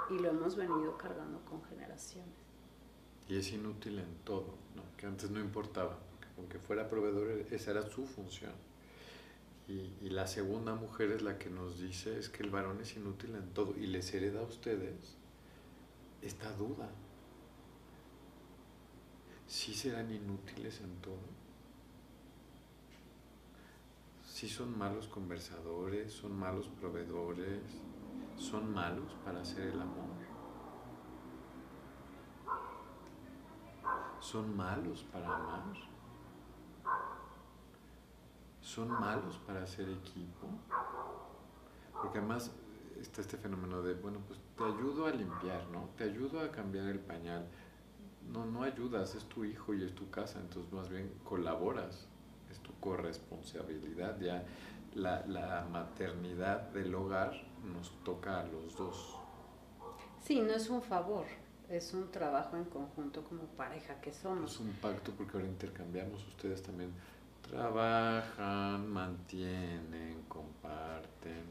[0.10, 2.41] Y lo hemos venido cargando con generaciones.
[3.32, 4.56] Y es inútil en todo,
[4.98, 5.98] que antes no importaba,
[6.38, 8.52] aunque fuera proveedor, esa era su función.
[9.70, 12.98] Y, y, la segunda mujer es la que nos dice es que el varón es
[12.98, 15.16] inútil en todo y les hereda a ustedes
[16.22, 16.90] esta duda.
[19.48, 21.24] ¿Sí serán inútiles en todo?
[24.26, 26.12] ¿Sí son malos conversadores?
[26.12, 27.62] ¿Son malos proveedores?
[28.38, 30.21] ¿Son malos para hacer el amor?
[34.22, 35.74] ¿Son malos para amar?
[38.62, 40.48] ¿Son malos para hacer equipo?
[41.92, 42.52] Porque además
[43.00, 45.90] está este fenómeno de, bueno, pues te ayudo a limpiar, ¿no?
[45.98, 47.48] Te ayudo a cambiar el pañal.
[48.32, 52.08] No, no ayudas, es tu hijo y es tu casa, entonces más bien colaboras,
[52.52, 54.20] es tu corresponsabilidad.
[54.20, 54.46] Ya
[54.94, 57.34] la, la maternidad del hogar
[57.74, 59.18] nos toca a los dos.
[60.20, 61.26] Sí, no es un favor,
[61.72, 64.52] es un trabajo en conjunto como pareja que somos.
[64.52, 66.92] Es un pacto porque ahora intercambiamos, ustedes también
[67.50, 71.44] trabajan, mantienen, comparten,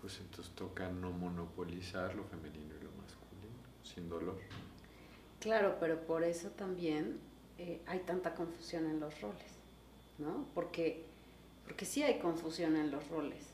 [0.00, 4.38] pues entonces toca no monopolizar lo femenino y lo masculino, sin dolor.
[5.40, 7.18] Claro, pero por eso también
[7.58, 9.52] eh, hay tanta confusión en los roles,
[10.18, 10.46] ¿no?
[10.54, 11.04] Porque,
[11.64, 13.46] porque sí hay confusión en los roles.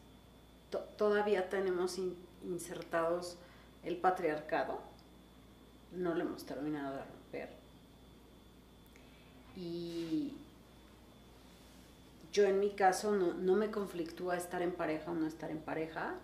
[0.99, 1.99] todavía tenemos
[2.45, 3.39] insertados
[3.83, 4.81] el patriarcado,
[5.97, 7.51] no lo hemos terminado de romper.
[9.57, 10.35] Y
[12.33, 16.15] yo en mi caso no, me conflictúa estar en pareja o no estar en pareja,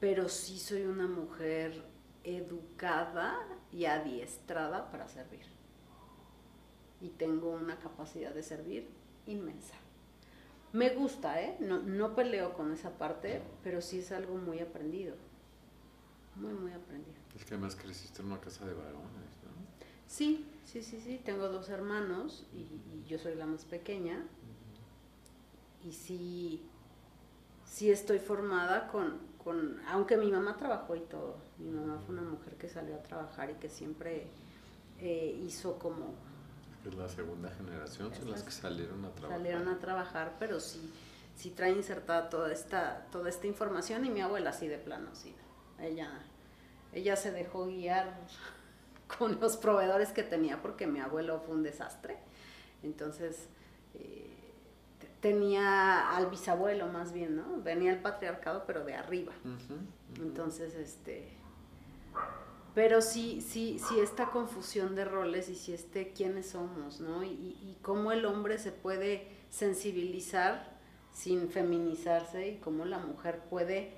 [0.00, 1.82] pero sí soy una mujer
[2.22, 3.36] educada
[3.72, 5.46] y adiestrada para servir.
[7.00, 8.88] Y tengo una capacidad de servir
[9.26, 9.74] inmensa.
[10.72, 11.56] Me gusta, ¿eh?
[11.60, 15.16] No, no peleo con esa parte, pero sí es algo muy aprendido.
[16.38, 17.16] Muy, muy aprendido.
[17.34, 19.02] Es que además creciste en una casa de varones,
[19.44, 19.50] ¿no?
[20.06, 21.20] Sí, sí, sí, sí.
[21.24, 24.24] Tengo dos hermanos y, yo soy la más pequeña.
[25.84, 26.62] Y sí,
[27.64, 31.36] sí estoy formada con, con, aunque mi mamá trabajó y todo.
[31.58, 34.26] Mi mamá fue una mujer que salió a trabajar y que siempre
[34.98, 36.14] eh, hizo como...
[36.84, 39.38] Es la segunda generación, son las que salieron a trabajar.
[39.38, 40.92] Salieron a trabajar, pero sí,
[41.36, 45.34] sí trae insertada toda esta, toda esta información y mi abuela así de plano, sí.
[45.80, 46.10] Ella
[46.92, 48.18] ella se dejó guiar
[49.18, 52.16] con los proveedores que tenía porque mi abuelo fue un desastre.
[52.82, 53.48] Entonces,
[53.94, 54.26] eh,
[55.20, 57.60] tenía al bisabuelo más bien, ¿no?
[57.62, 59.32] Venía el patriarcado, pero de arriba.
[60.16, 61.28] Entonces, este...
[62.74, 67.24] Pero sí, sí, sí esta confusión de roles y sí este quiénes somos, ¿no?
[67.24, 70.78] Y, y cómo el hombre se puede sensibilizar
[71.12, 73.97] sin feminizarse y cómo la mujer puede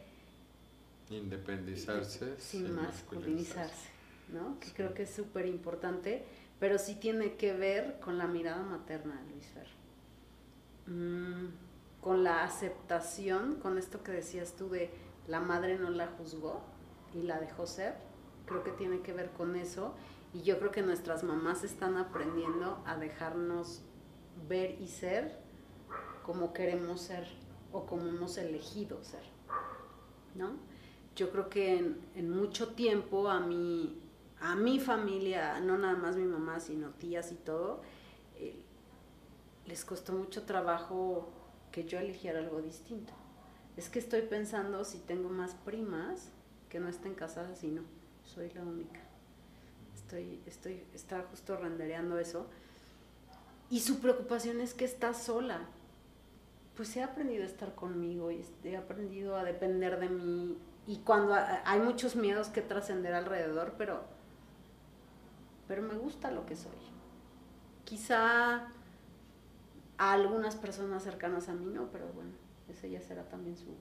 [1.10, 2.38] Independizarse.
[2.38, 3.88] Sin, masculinizarse,
[4.28, 4.58] ¿no?
[4.60, 6.24] Que creo que es súper importante,
[6.60, 9.66] pero sí tiene que ver con la mirada materna Luis Fer.
[10.86, 11.48] Mm,
[12.00, 14.90] con la aceptación, con esto que decías tú de
[15.26, 16.62] la madre no la juzgó
[17.12, 17.94] y la dejó ser,
[18.46, 19.94] creo que tiene que ver con eso.
[20.32, 23.82] Y yo creo que nuestras mamás están aprendiendo a dejarnos
[24.48, 25.40] ver y ser
[26.24, 27.26] como queremos ser
[27.72, 29.24] o como hemos elegido ser,
[30.36, 30.69] ¿no?
[31.20, 31.76] Yo creo que
[32.14, 34.00] en, mucho tiempo a mi,
[34.40, 37.82] a mi familia, no nada más mi mamá, sino tías y todo,
[38.38, 38.54] eh,
[39.66, 41.28] les costó mucho trabajo
[41.72, 43.12] que yo eligiera algo distinto.
[43.76, 46.30] Es que estoy pensando si tengo más primas
[46.70, 47.82] que no estén casadas y no,
[48.24, 49.00] soy la única.
[49.94, 52.46] Estoy, estoy, estaba justo rendereando eso.
[53.68, 55.68] Y su preocupación es que está sola.
[56.76, 60.56] Pues he aprendido a estar conmigo y he aprendido a depender de mí
[60.90, 64.02] y cuando hay muchos miedos que trascender alrededor, pero,
[65.68, 66.72] pero me gusta lo que soy.
[67.84, 68.66] Quizá
[69.98, 72.32] a algunas personas cercanas a mí no, pero bueno,
[72.68, 73.76] ese ya será también su,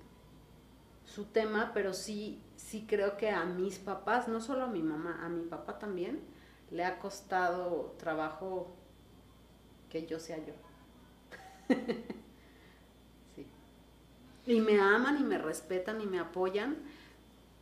[1.03, 5.25] su tema, pero sí, sí creo que a mis papás, no solo a mi mamá,
[5.25, 6.19] a mi papá también,
[6.69, 8.75] le ha costado trabajo
[9.89, 10.53] que yo sea yo.
[14.49, 16.77] Y me aman y me respetan y me apoyan,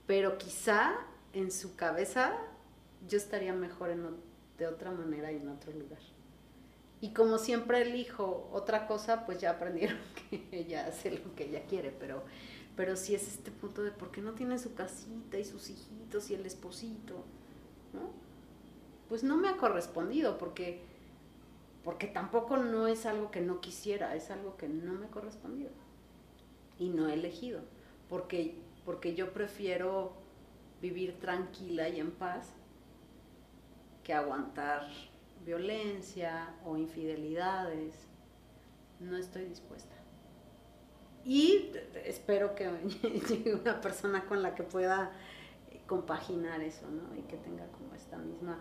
[0.08, 0.96] pero quizá
[1.34, 2.38] en su cabeza
[3.08, 3.96] yo estaría mejor
[4.58, 6.00] de otra manera y en otro lugar.
[7.00, 10.00] Y como siempre elijo otra cosa, pues ya aprendieron
[10.30, 12.24] que ella hace lo que ella quiere, pero,
[12.76, 16.32] pero sí es este punto de por qué no tiene su casita y sus hijitos
[16.32, 17.24] y el esposito.
[19.10, 20.82] Pues no me ha correspondido porque,
[21.84, 25.70] porque tampoco no es algo que no quisiera, es algo que no me ha correspondido
[26.80, 27.62] y no he elegido,
[28.10, 28.56] porque,
[28.88, 30.14] porque yo prefiero
[30.82, 32.54] vivir tranquila y en paz
[34.02, 34.88] que aguantar
[35.46, 38.08] violencia o infidelidades.
[39.02, 39.94] No estoy dispuesta.
[41.26, 41.70] Y
[42.06, 42.70] espero que
[43.28, 45.12] llegue una persona con la que pueda
[45.86, 47.14] compaginar eso, ¿no?
[47.14, 48.58] Y que tenga como esta misma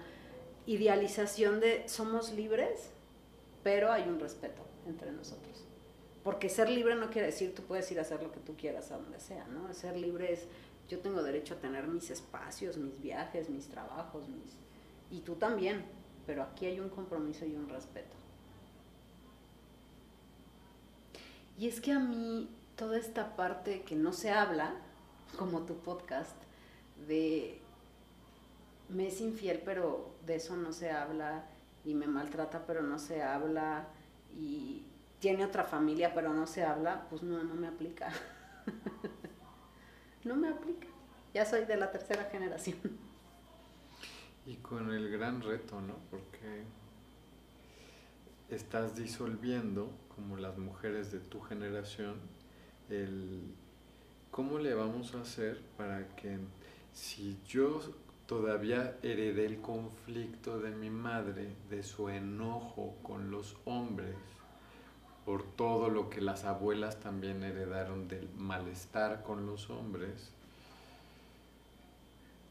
[0.67, 2.91] idealización de somos libres,
[3.63, 5.66] pero hay un respeto entre nosotros.
[6.27, 8.91] Porque ser libre no quiere decir tú puedes ir a hacer lo que tú quieras
[8.91, 9.73] a donde sea, ¿no?
[9.73, 10.49] Ser libre es
[10.89, 14.57] yo tengo derecho a tener mis espacios, mis viajes, mis trabajos, mis
[15.09, 15.85] y tú también,
[16.27, 18.17] pero aquí hay un compromiso y un respeto.
[21.57, 24.75] Y es que a mí toda esta parte que no se habla,
[25.39, 26.35] como tu podcast,
[27.07, 27.61] de
[28.89, 31.45] me es infiel, pero de eso no se habla,
[31.85, 33.87] y me maltrata, pero no se habla,
[34.37, 34.83] y
[35.21, 38.13] tiene otra familia, pero no se habla, pues no, no me aplica.
[40.25, 40.89] no me aplica.
[41.35, 42.79] Ya soy de la tercera generación.
[44.47, 45.95] Y con el gran reto, ¿no?
[46.11, 46.65] Porque
[48.49, 52.15] estás disolviendo, como las mujeres de tu generación,
[52.89, 53.55] el
[54.31, 56.39] cómo le vamos a hacer para que
[56.93, 57.81] si yo
[58.27, 64.17] todavía heredé el conflicto de mi madre, de su enojo con los hombres,
[65.27, 70.31] por todo lo que las abuelas también heredaron del malestar con los hombres,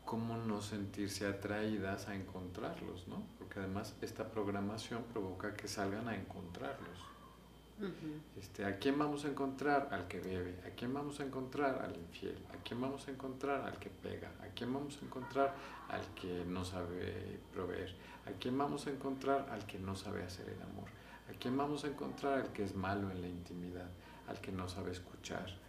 [0.03, 3.23] cómo no sentirse atraídas a encontrarlos, ¿no?
[3.39, 6.99] Porque además esta programación provoca que salgan a encontrarlos.
[8.37, 9.87] este, ¿A quién vamos a encontrar?
[9.91, 10.59] Al que bebe.
[10.67, 11.81] ¿A quién vamos a encontrar?
[11.81, 12.37] Al infiel.
[12.53, 13.61] ¿A quién vamos a encontrar?
[13.61, 14.31] Al que pega.
[14.41, 15.55] ¿A quién vamos a encontrar?
[15.87, 17.95] Al que no sabe proveer.
[18.25, 19.47] ¿A quién vamos a encontrar?
[19.49, 20.89] Al que no sabe hacer el amor.
[21.29, 22.39] ¿A quién vamos a encontrar?
[22.39, 23.89] Al que es malo en la intimidad.
[24.27, 25.65] Al que no sabe escuchar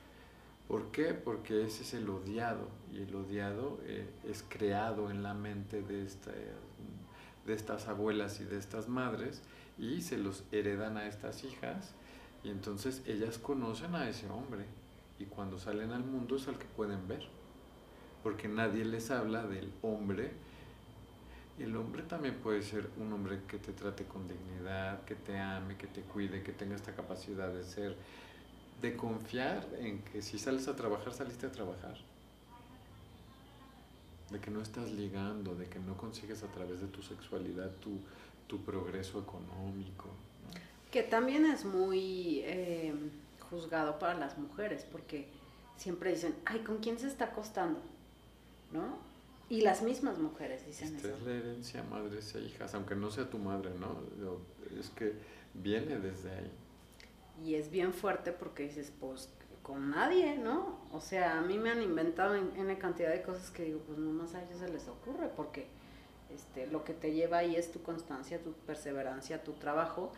[0.69, 1.15] ¿Por qué?
[1.15, 6.05] Porque ese es el odiado y el odiado eh, es creado en la mente de,
[6.05, 6.33] esta,
[7.47, 9.43] de estas abuelas y de estas madres
[9.79, 11.95] y se los heredan a estas hijas
[12.43, 14.65] y entonces ellas conocen a ese hombre
[15.21, 17.29] y cuando salen al mundo es al que pueden ver
[18.25, 20.33] porque nadie les habla del hombre
[21.59, 25.77] el hombre también puede ser un hombre que te trate con dignidad, que te ame,
[25.77, 27.97] que te cuide, que tenga esta capacidad de ser
[28.81, 31.97] de confiar en que si sales a trabajar, saliste a trabajar.
[34.31, 38.01] De que no estás ligando, de que no consigues a través de tu sexualidad tu,
[38.47, 40.11] tu progreso económico.
[40.91, 42.95] Que también es muy eh,
[43.51, 45.29] juzgado para las mujeres, porque
[45.77, 47.81] siempre dicen, ay, ¿con quién se está acostando?
[48.73, 48.99] ¿No?
[49.49, 53.31] Y las mismas mujeres dicen Esta es la herencia madres e hijas, aunque no sea
[53.31, 54.01] tu madre, ¿no?
[54.79, 55.15] Es que
[55.55, 56.51] viene desde ahí.
[57.45, 59.29] Y es bien fuerte porque dices, pues
[59.63, 60.79] con nadie, ¿no?
[60.93, 63.99] O sea, a mí me han inventado en, N cantidad de cosas que digo, pues
[63.99, 65.67] nomás a ellos se les ocurre porque
[66.31, 70.13] este, lo que te lleva ahí es tu constancia, tu perseverancia, tu trabajo.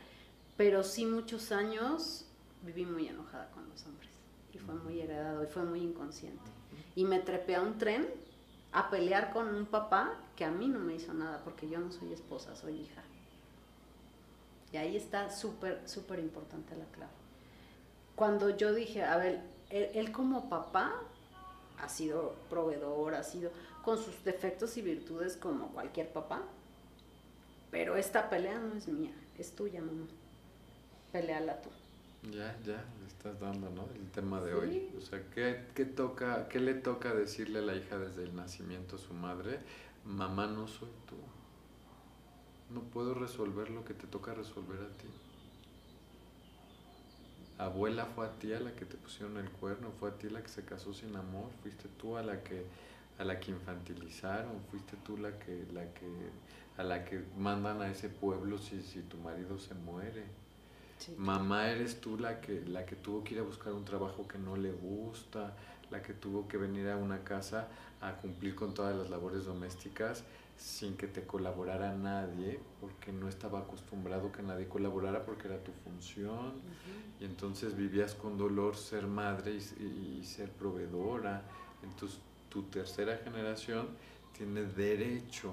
[0.56, 2.26] Pero sí muchos años
[2.62, 4.10] viví muy enojada con los hombres
[4.52, 6.50] y fue muy heredado y fue muy inconsciente.
[6.94, 8.06] Y me trepé a un tren
[8.72, 11.90] a pelear con un papá que a mí no me hizo nada porque yo no
[11.90, 13.02] soy esposa, soy hija.
[14.72, 17.12] Y ahí está súper, súper importante la clave.
[18.14, 19.40] Cuando yo dije, a ver,
[19.70, 20.92] él, como papá
[21.78, 23.50] ha sido proveedor, ha sido
[23.82, 26.42] con sus defectos y virtudes como cualquier papá,
[27.70, 30.06] pero esta pelea no es mía, es tuya, mamá.
[31.12, 31.70] Peleala tú.
[32.24, 33.88] Ya, ya, le estás dando, ¿no?
[33.94, 34.90] El tema de hoy.
[34.98, 38.96] O sea, ¿qué, ¿qué, toca, ¿qué le toca decirle a la hija desde el nacimiento
[38.96, 39.60] a su madre?
[40.04, 41.16] Mamá no soy tú.
[42.74, 45.06] No puedo resolver lo que te toca resolver a ti.
[47.56, 50.42] Abuela fue a ti a la que te pusieron el cuerno, fue a ti la
[50.42, 52.66] que se casó sin amor, fuiste tú a la que
[53.18, 56.06] a la que infantilizaron, fuiste tú la que la que
[56.76, 60.24] a la que mandan a ese pueblo si, si tu marido se muere.
[61.16, 64.38] Mamá eres tú la que la que tuvo que ir a buscar un trabajo que
[64.38, 65.54] no le gusta,
[65.90, 67.68] la que tuvo que venir a una casa
[68.00, 70.24] a cumplir con todas las labores domésticas
[70.58, 75.70] sin que te colaborara nadie, porque no estaba acostumbrado que nadie colaborara porque era tu
[75.84, 76.54] función,
[77.20, 81.42] y entonces vivías con dolor ser madre y, ser proveedora.
[81.82, 82.18] Entonces
[82.48, 83.86] tu tercera generación
[84.36, 85.52] tiene derecho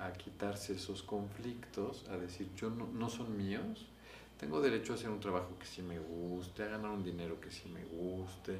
[0.00, 3.86] a quitarse esos conflictos, a decir, yo no, no son míos,
[4.38, 7.50] tengo derecho a hacer un trabajo que sí me guste, a ganar un dinero que
[7.50, 8.58] sí me guste,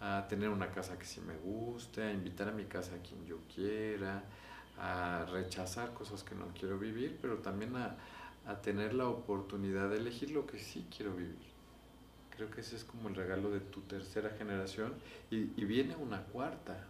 [0.00, 3.26] a tener una casa que sí me guste, a invitar a mi casa a quien
[3.26, 4.22] yo quiera,
[4.78, 7.96] a rechazar cosas que no quiero vivir, pero también a,
[8.46, 11.48] a tener la oportunidad de elegir lo que sí quiero vivir.
[12.36, 14.94] Creo que ese es como el regalo de tu tercera generación
[15.30, 16.86] y, y viene una cuarta.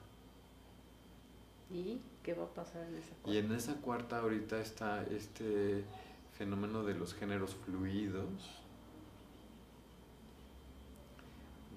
[1.71, 3.31] ¿Y qué va a pasar en esa cuarta?
[3.31, 5.85] Y en esa cuarta ahorita está este
[6.39, 8.31] fenómeno de los géneros fluidos,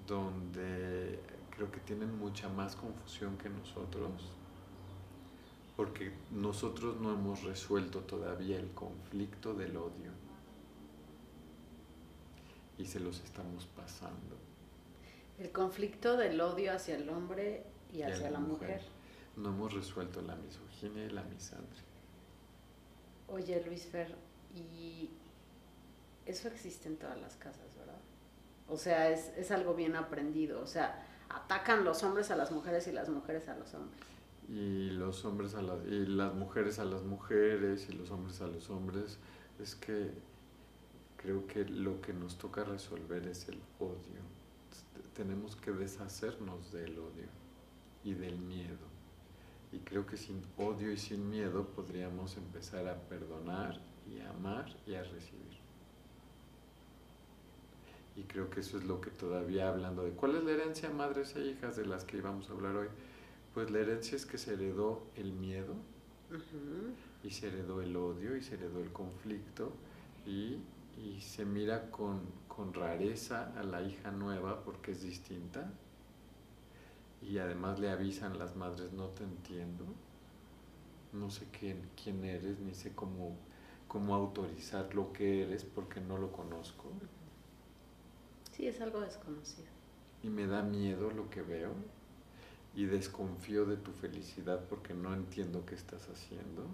[0.06, 1.18] donde
[1.50, 4.30] creo que tienen mucha más confusión que nosotros,
[5.76, 10.12] porque nosotros no hemos resuelto todavía el conflicto del odio
[12.78, 14.36] y se los estamos pasando.
[15.38, 18.80] El conflicto del odio hacia el hombre y hacia la, mujer.
[19.36, 21.82] No hemos resuelto la misoginia y la misandria.
[23.26, 24.14] Oye, Luis Fer,
[24.54, 25.10] y
[26.26, 28.00] eso existe en todas las casas, ¿verdad?
[28.68, 30.60] O sea, es, es algo bien aprendido.
[30.60, 34.00] O sea, atacan los hombres a las mujeres y las mujeres a los hombres.
[34.48, 38.46] Y los hombres a las, y las mujeres a las mujeres y los hombres a
[38.46, 39.18] los hombres.
[39.58, 40.10] Es que
[41.16, 44.22] creo que lo que nos toca resolver es el odio.
[45.14, 47.28] Tenemos que deshacernos del odio
[48.04, 48.92] y del miedo.
[49.70, 53.80] Y creo que sin odio y sin miedo podríamos empezar a perdonar
[54.14, 55.60] y a amar y a recibir.
[58.16, 61.34] Y creo que eso es lo que todavía hablando de cuál es la herencia madres
[61.36, 62.88] e hijas de las que íbamos a hablar hoy.
[63.54, 65.74] Pues la herencia es que se heredó el miedo
[67.22, 69.72] y se heredó el odio y se heredó el conflicto
[70.26, 70.58] y,
[70.98, 75.72] y se mira con, con rareza a la hija nueva porque es distinta
[77.22, 79.84] y además le avisan las madres no te entiendo,
[81.12, 83.36] no sé quién, quién eres, ni sé cómo,
[83.92, 86.90] cómo autorizar lo que eres porque no lo conozco.
[88.50, 89.68] Sí, es algo desconocido.
[90.22, 91.74] Y me da miedo lo que veo
[92.74, 96.64] y desconfío de tu felicidad porque no entiendo qué estás haciendo.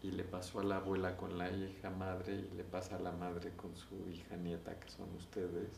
[0.00, 3.10] Y le pasó a la abuela con la hija madre y le pasa a la
[3.10, 5.70] madre con su hija nieta, que son ustedes.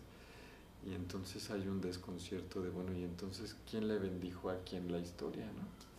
[0.84, 4.98] Y entonces hay un desconcierto de, bueno, y entonces, ¿quién le bendijo a quién la
[4.98, 5.93] historia, no?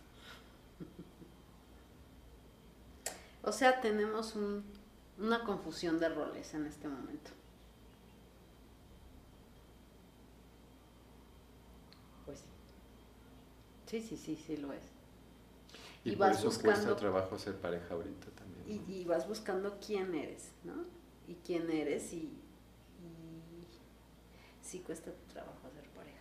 [3.46, 4.64] O sea, tenemos un,
[5.20, 7.32] una confusión de roles en este momento.
[12.26, 12.46] Pues sí.
[13.86, 14.82] Sí, sí, sí, sí lo es.
[16.04, 18.66] Y, Y por vas eso buscando- cuesta trabajo ser pareja ahorita también.
[18.68, 18.92] ¿no?
[18.94, 20.74] Y, y vas buscando quién eres, ¿no?
[21.28, 22.32] Y quién eres y, y
[24.62, 26.16] sí cuesta trabajo hacer pareja.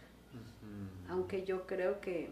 [1.09, 2.31] Aunque yo creo que,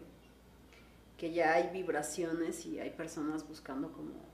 [1.17, 4.32] que ya hay vibraciones y hay personas buscando como.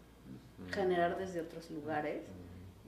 [0.71, 2.23] Generar desde otros lugares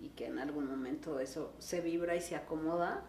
[0.01, 3.03] y que en algún momento eso se vibra y se acomoda,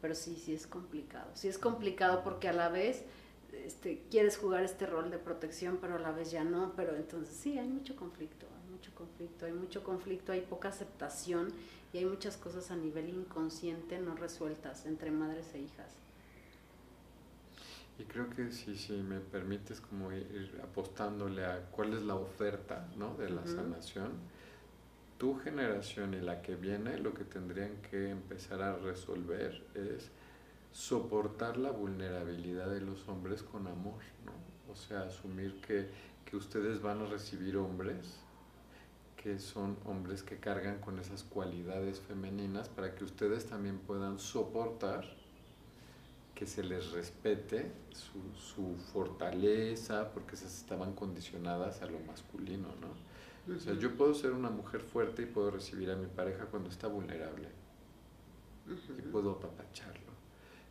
[0.00, 1.30] pero sí, sí es complicado.
[1.34, 3.04] Sí es complicado porque a la vez
[3.52, 7.36] este, quieres jugar este rol de protección, pero a la vez ya no, pero entonces
[7.36, 11.48] sí, hay mucho conflicto, hay mucho conflicto, hay mucho conflicto, hay poca aceptación
[11.92, 15.92] y hay muchas cosas a nivel inconsciente no resueltas entre madres e hijas.
[18.00, 22.88] Y creo que si, si me permites como ir apostándole a cuál es la oferta
[22.96, 23.14] ¿no?
[23.16, 24.12] de la sanación,
[25.18, 30.10] tu generación y la que viene lo que tendrían que empezar a resolver es
[30.72, 34.32] soportar la vulnerabilidad de los hombres con amor, ¿no?
[34.72, 35.90] O sea, asumir que,
[36.24, 38.18] que ustedes van a recibir hombres
[39.22, 45.04] que son hombres que cargan con esas cualidades femeninas para que ustedes también puedan soportar
[46.40, 53.54] que se les respete su, su fortaleza, porque esas estaban condicionadas a lo masculino, ¿no?
[53.54, 56.70] O sea, yo puedo ser una mujer fuerte y puedo recibir a mi pareja cuando
[56.70, 57.50] está vulnerable
[58.66, 60.12] y puedo apapacharlo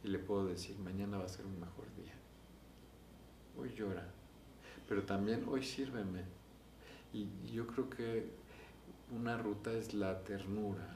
[0.03, 2.15] y le puedo decir, mañana va a ser un mejor día.
[3.55, 4.07] Hoy llora,
[4.87, 6.23] pero también hoy sírveme.
[7.13, 8.31] Y yo creo que
[9.15, 10.95] una ruta es la ternura.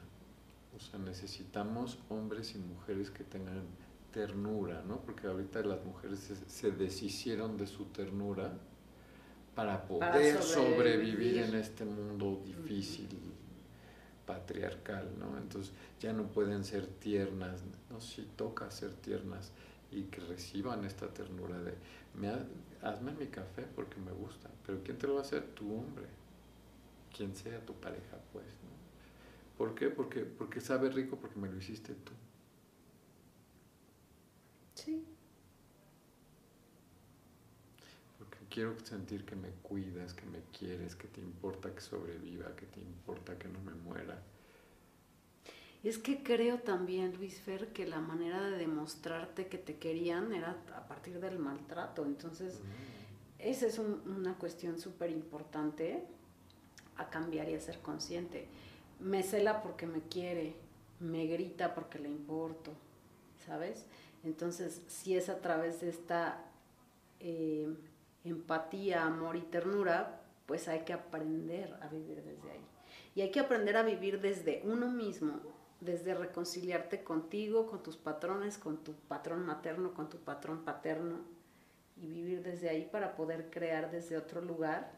[0.76, 3.62] O sea, necesitamos hombres y mujeres que tengan
[4.14, 5.00] ternura, ¿no?
[5.00, 8.52] Porque ahorita las mujeres se, se deshicieron de su ternura
[9.56, 10.76] para poder sobrevivir.
[10.76, 11.38] sobrevivir.
[11.38, 13.08] en este mundo difícil,
[14.24, 15.36] patriarcal, ¿no?
[15.36, 19.50] Entonces ya no pueden ser tiernas, no si toca ser tiernas
[19.90, 21.74] y que reciban esta ternura de
[22.14, 22.46] me ha-
[22.82, 25.42] hazme mi café porque me gusta, pero ¿quién te lo va a hacer?
[25.54, 26.06] Tu hombre,
[27.16, 28.74] quien sea tu pareja, pues, ¿no?
[29.58, 29.88] ¿Por qué?
[29.88, 32.12] Porque, porque sabe rico porque me lo hiciste tú.
[34.74, 35.04] Sí.
[38.18, 42.66] Porque quiero sentir que me cuidas, que me quieres, que te importa que sobreviva, que
[42.66, 44.22] te importa que no me muera.
[45.82, 50.32] Y es que creo también, Luis Fer, que la manera de demostrarte que te querían
[50.32, 52.06] era a partir del maltrato.
[52.06, 53.40] Entonces, mm.
[53.40, 56.02] esa es una cuestión súper importante
[56.96, 58.46] a cambiar y a ser consciente.
[58.98, 60.54] Me cela porque me quiere,
[61.00, 62.72] me grita porque le importo,
[63.44, 63.84] ¿sabes?
[64.24, 66.44] Entonces, si es a través de esta
[67.20, 67.68] eh,
[68.24, 72.66] empatía, amor y ternura, pues hay que aprender a vivir desde ahí.
[73.14, 75.40] Y hay que aprender a vivir desde uno mismo,
[75.80, 81.18] desde reconciliarte contigo, con tus patrones, con tu patrón materno, con tu patrón paterno,
[81.96, 84.90] y vivir desde ahí para poder crear desde otro lugar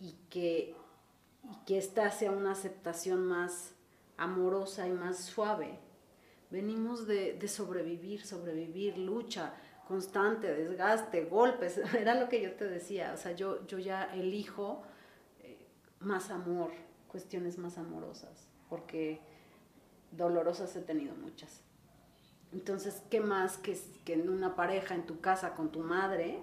[0.00, 0.74] y que,
[1.44, 3.74] y que esta sea una aceptación más
[4.16, 5.78] amorosa y más suave.
[6.50, 9.54] Venimos de, de sobrevivir, sobrevivir, lucha,
[9.86, 14.82] constante, desgaste, golpes, era lo que yo te decía, o sea, yo, yo ya elijo
[15.40, 15.58] eh,
[16.00, 16.70] más amor,
[17.08, 19.20] cuestiones más amorosas, porque
[20.10, 21.62] dolorosas he tenido muchas.
[22.52, 26.40] Entonces, ¿qué más que, que en una pareja, en tu casa, con tu madre,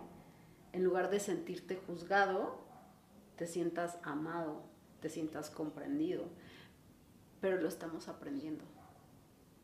[0.72, 2.62] en lugar de sentirte juzgado,
[3.36, 4.64] te sientas amado,
[5.02, 6.26] te sientas comprendido?
[7.42, 8.64] Pero lo estamos aprendiendo.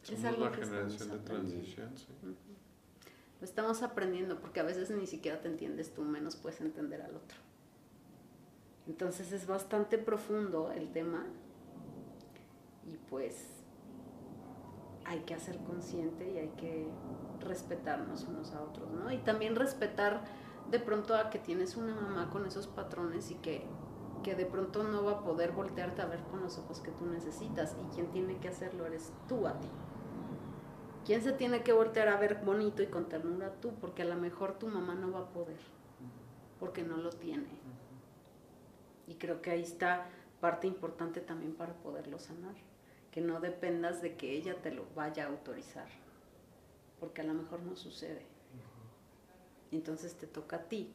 [0.07, 2.07] Es algo la generación de transición, sí.
[3.39, 7.15] Lo estamos aprendiendo porque a veces ni siquiera te entiendes tú, menos puedes entender al
[7.15, 7.37] otro.
[8.85, 11.25] Entonces es bastante profundo el tema
[12.85, 13.45] y pues
[15.05, 16.87] hay que hacer consciente y hay que
[17.39, 19.11] respetarnos unos a otros, ¿no?
[19.11, 20.23] Y también respetar
[20.69, 23.65] de pronto a que tienes una mamá con esos patrones y que,
[24.23, 27.05] que de pronto no va a poder voltearte a ver con los ojos que tú
[27.05, 29.69] necesitas y quien tiene que hacerlo eres tú a ti.
[31.09, 33.73] ¿Quién se tiene que voltear a ver bonito y con ternura tú?
[33.81, 35.57] Porque a lo mejor tu mamá no va a poder,
[36.59, 37.49] porque no lo tiene.
[39.07, 40.05] Y creo que ahí está
[40.39, 42.53] parte importante también para poderlo sanar,
[43.09, 45.87] que no dependas de que ella te lo vaya a autorizar,
[46.99, 48.27] porque a lo mejor no sucede.
[49.71, 50.93] entonces te toca a ti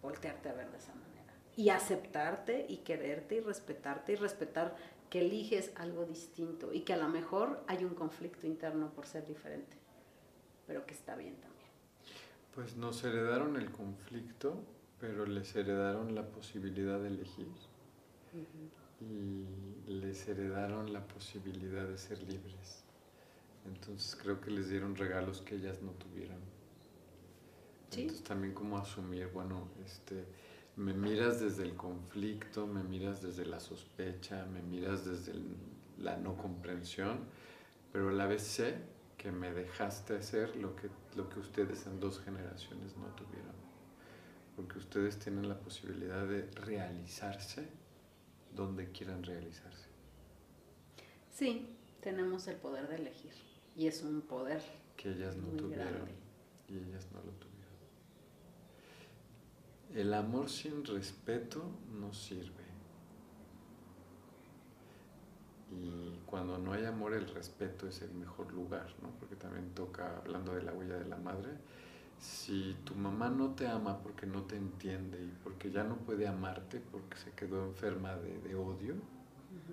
[0.00, 1.34] voltearte a ver de esa manera.
[1.58, 4.74] Y aceptarte y quererte y respetarte y respetar
[5.12, 9.26] que eliges algo distinto y que a lo mejor hay un conflicto interno por ser
[9.26, 9.76] diferente,
[10.66, 11.68] pero que está bien también.
[12.54, 14.54] Pues nos heredaron el conflicto,
[14.98, 17.46] pero les heredaron la posibilidad de elegir
[19.02, 19.44] y
[19.86, 22.82] les heredaron la posibilidad de ser libres.
[23.66, 26.40] Entonces creo que les dieron regalos que ellas no tuvieron.
[27.90, 30.24] Entonces también como asumir, bueno, este
[30.76, 35.34] me miras desde el conflicto, me miras desde la sospecha, me miras desde
[35.98, 37.20] la no comprensión,
[37.92, 38.76] pero a la vez sé
[39.18, 43.52] que me dejaste hacer lo que, lo que ustedes en dos generaciones no tuvieron.
[44.56, 47.68] Porque ustedes tienen la posibilidad de realizarse
[48.54, 49.86] donde quieran realizarse.
[51.30, 53.32] Sí, tenemos el poder de elegir.
[53.76, 54.62] Y es un poder.
[54.96, 56.08] Que ellas no tuvieron.
[56.68, 57.51] Y ellas no lo tuvieron.
[59.94, 61.62] El amor sin respeto
[62.00, 62.62] no sirve.
[65.70, 69.10] Y cuando no hay amor, el respeto es el mejor lugar, ¿no?
[69.18, 71.50] Porque también toca, hablando de la huella de la madre,
[72.18, 76.28] si tu mamá no te ama porque no te entiende y porque ya no puede
[76.28, 78.94] amarte porque se quedó enferma de, odio,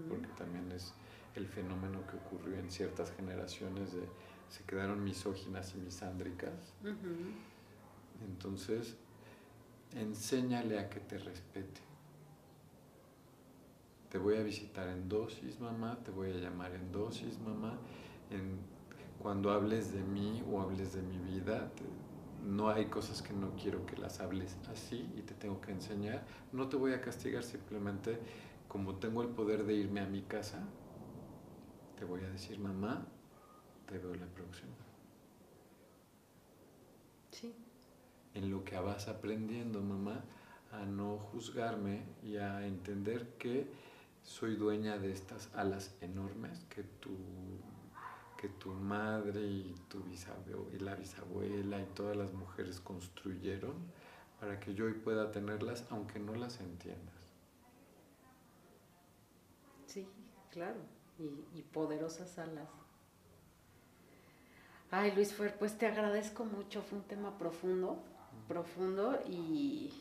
[0.09, 0.93] porque también es
[1.35, 4.01] el fenómeno que ocurrió en ciertas generaciones de
[4.49, 6.73] se quedaron misóginas y misándricas.
[8.25, 8.97] Entonces,
[9.95, 11.81] enséñale a que te respete.
[14.09, 17.77] Te voy a visitar en dosis, mamá, te voy a llamar en dosis, mamá.
[19.21, 21.71] cuando hables de mí o hables de mi vida,
[22.45, 26.25] no hay cosas que no quiero que las hables así y te tengo que enseñar.
[26.53, 28.17] No te voy a castigar, simplemente
[28.67, 30.63] como tengo el poder de irme a mi casa,
[31.97, 33.05] te voy a decir, mamá,
[33.87, 34.73] te veo la próxima.
[37.31, 37.53] Sí
[38.39, 40.23] en lo que vas aprendiendo, mamá,
[40.71, 43.69] a no juzgarme y a entender que
[44.23, 47.17] soy dueña de estas alas enormes que tu,
[48.39, 53.73] que tu madre y, tu bisabuela, y la bisabuela y todas las mujeres construyeron
[54.39, 57.15] para que yo hoy pueda tenerlas aunque no las entiendas.
[59.85, 60.07] Sí,
[60.51, 60.79] claro,
[61.17, 61.25] y,
[61.57, 62.69] y poderosas alas.
[64.91, 68.01] Ay, Luis Fuer, pues te agradezco mucho, fue un tema profundo
[68.49, 69.93] profundo y,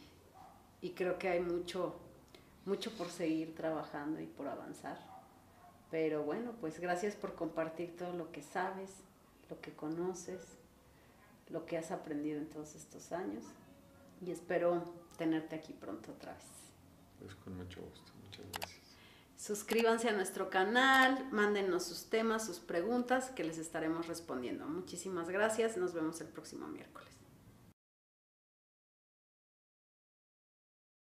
[0.96, 1.94] creo que hay mucho,
[2.64, 4.98] mucho por seguir trabajando y por avanzar.
[5.92, 8.90] Pero bueno, pues gracias por compartir todo lo que sabes,
[9.48, 10.40] lo que conoces,
[11.50, 13.44] lo que has aprendido en todos estos años.
[14.20, 14.82] Y espero
[15.16, 16.44] tenerte aquí pronto otra vez.
[17.20, 18.78] Pues con mucho gusto, muchas gracias.
[19.36, 24.66] Suscríbanse a nuestro canal, mándenos sus temas, sus preguntas, que les estaremos respondiendo.
[24.66, 27.17] Muchísimas gracias, nos vemos el próximo miércoles.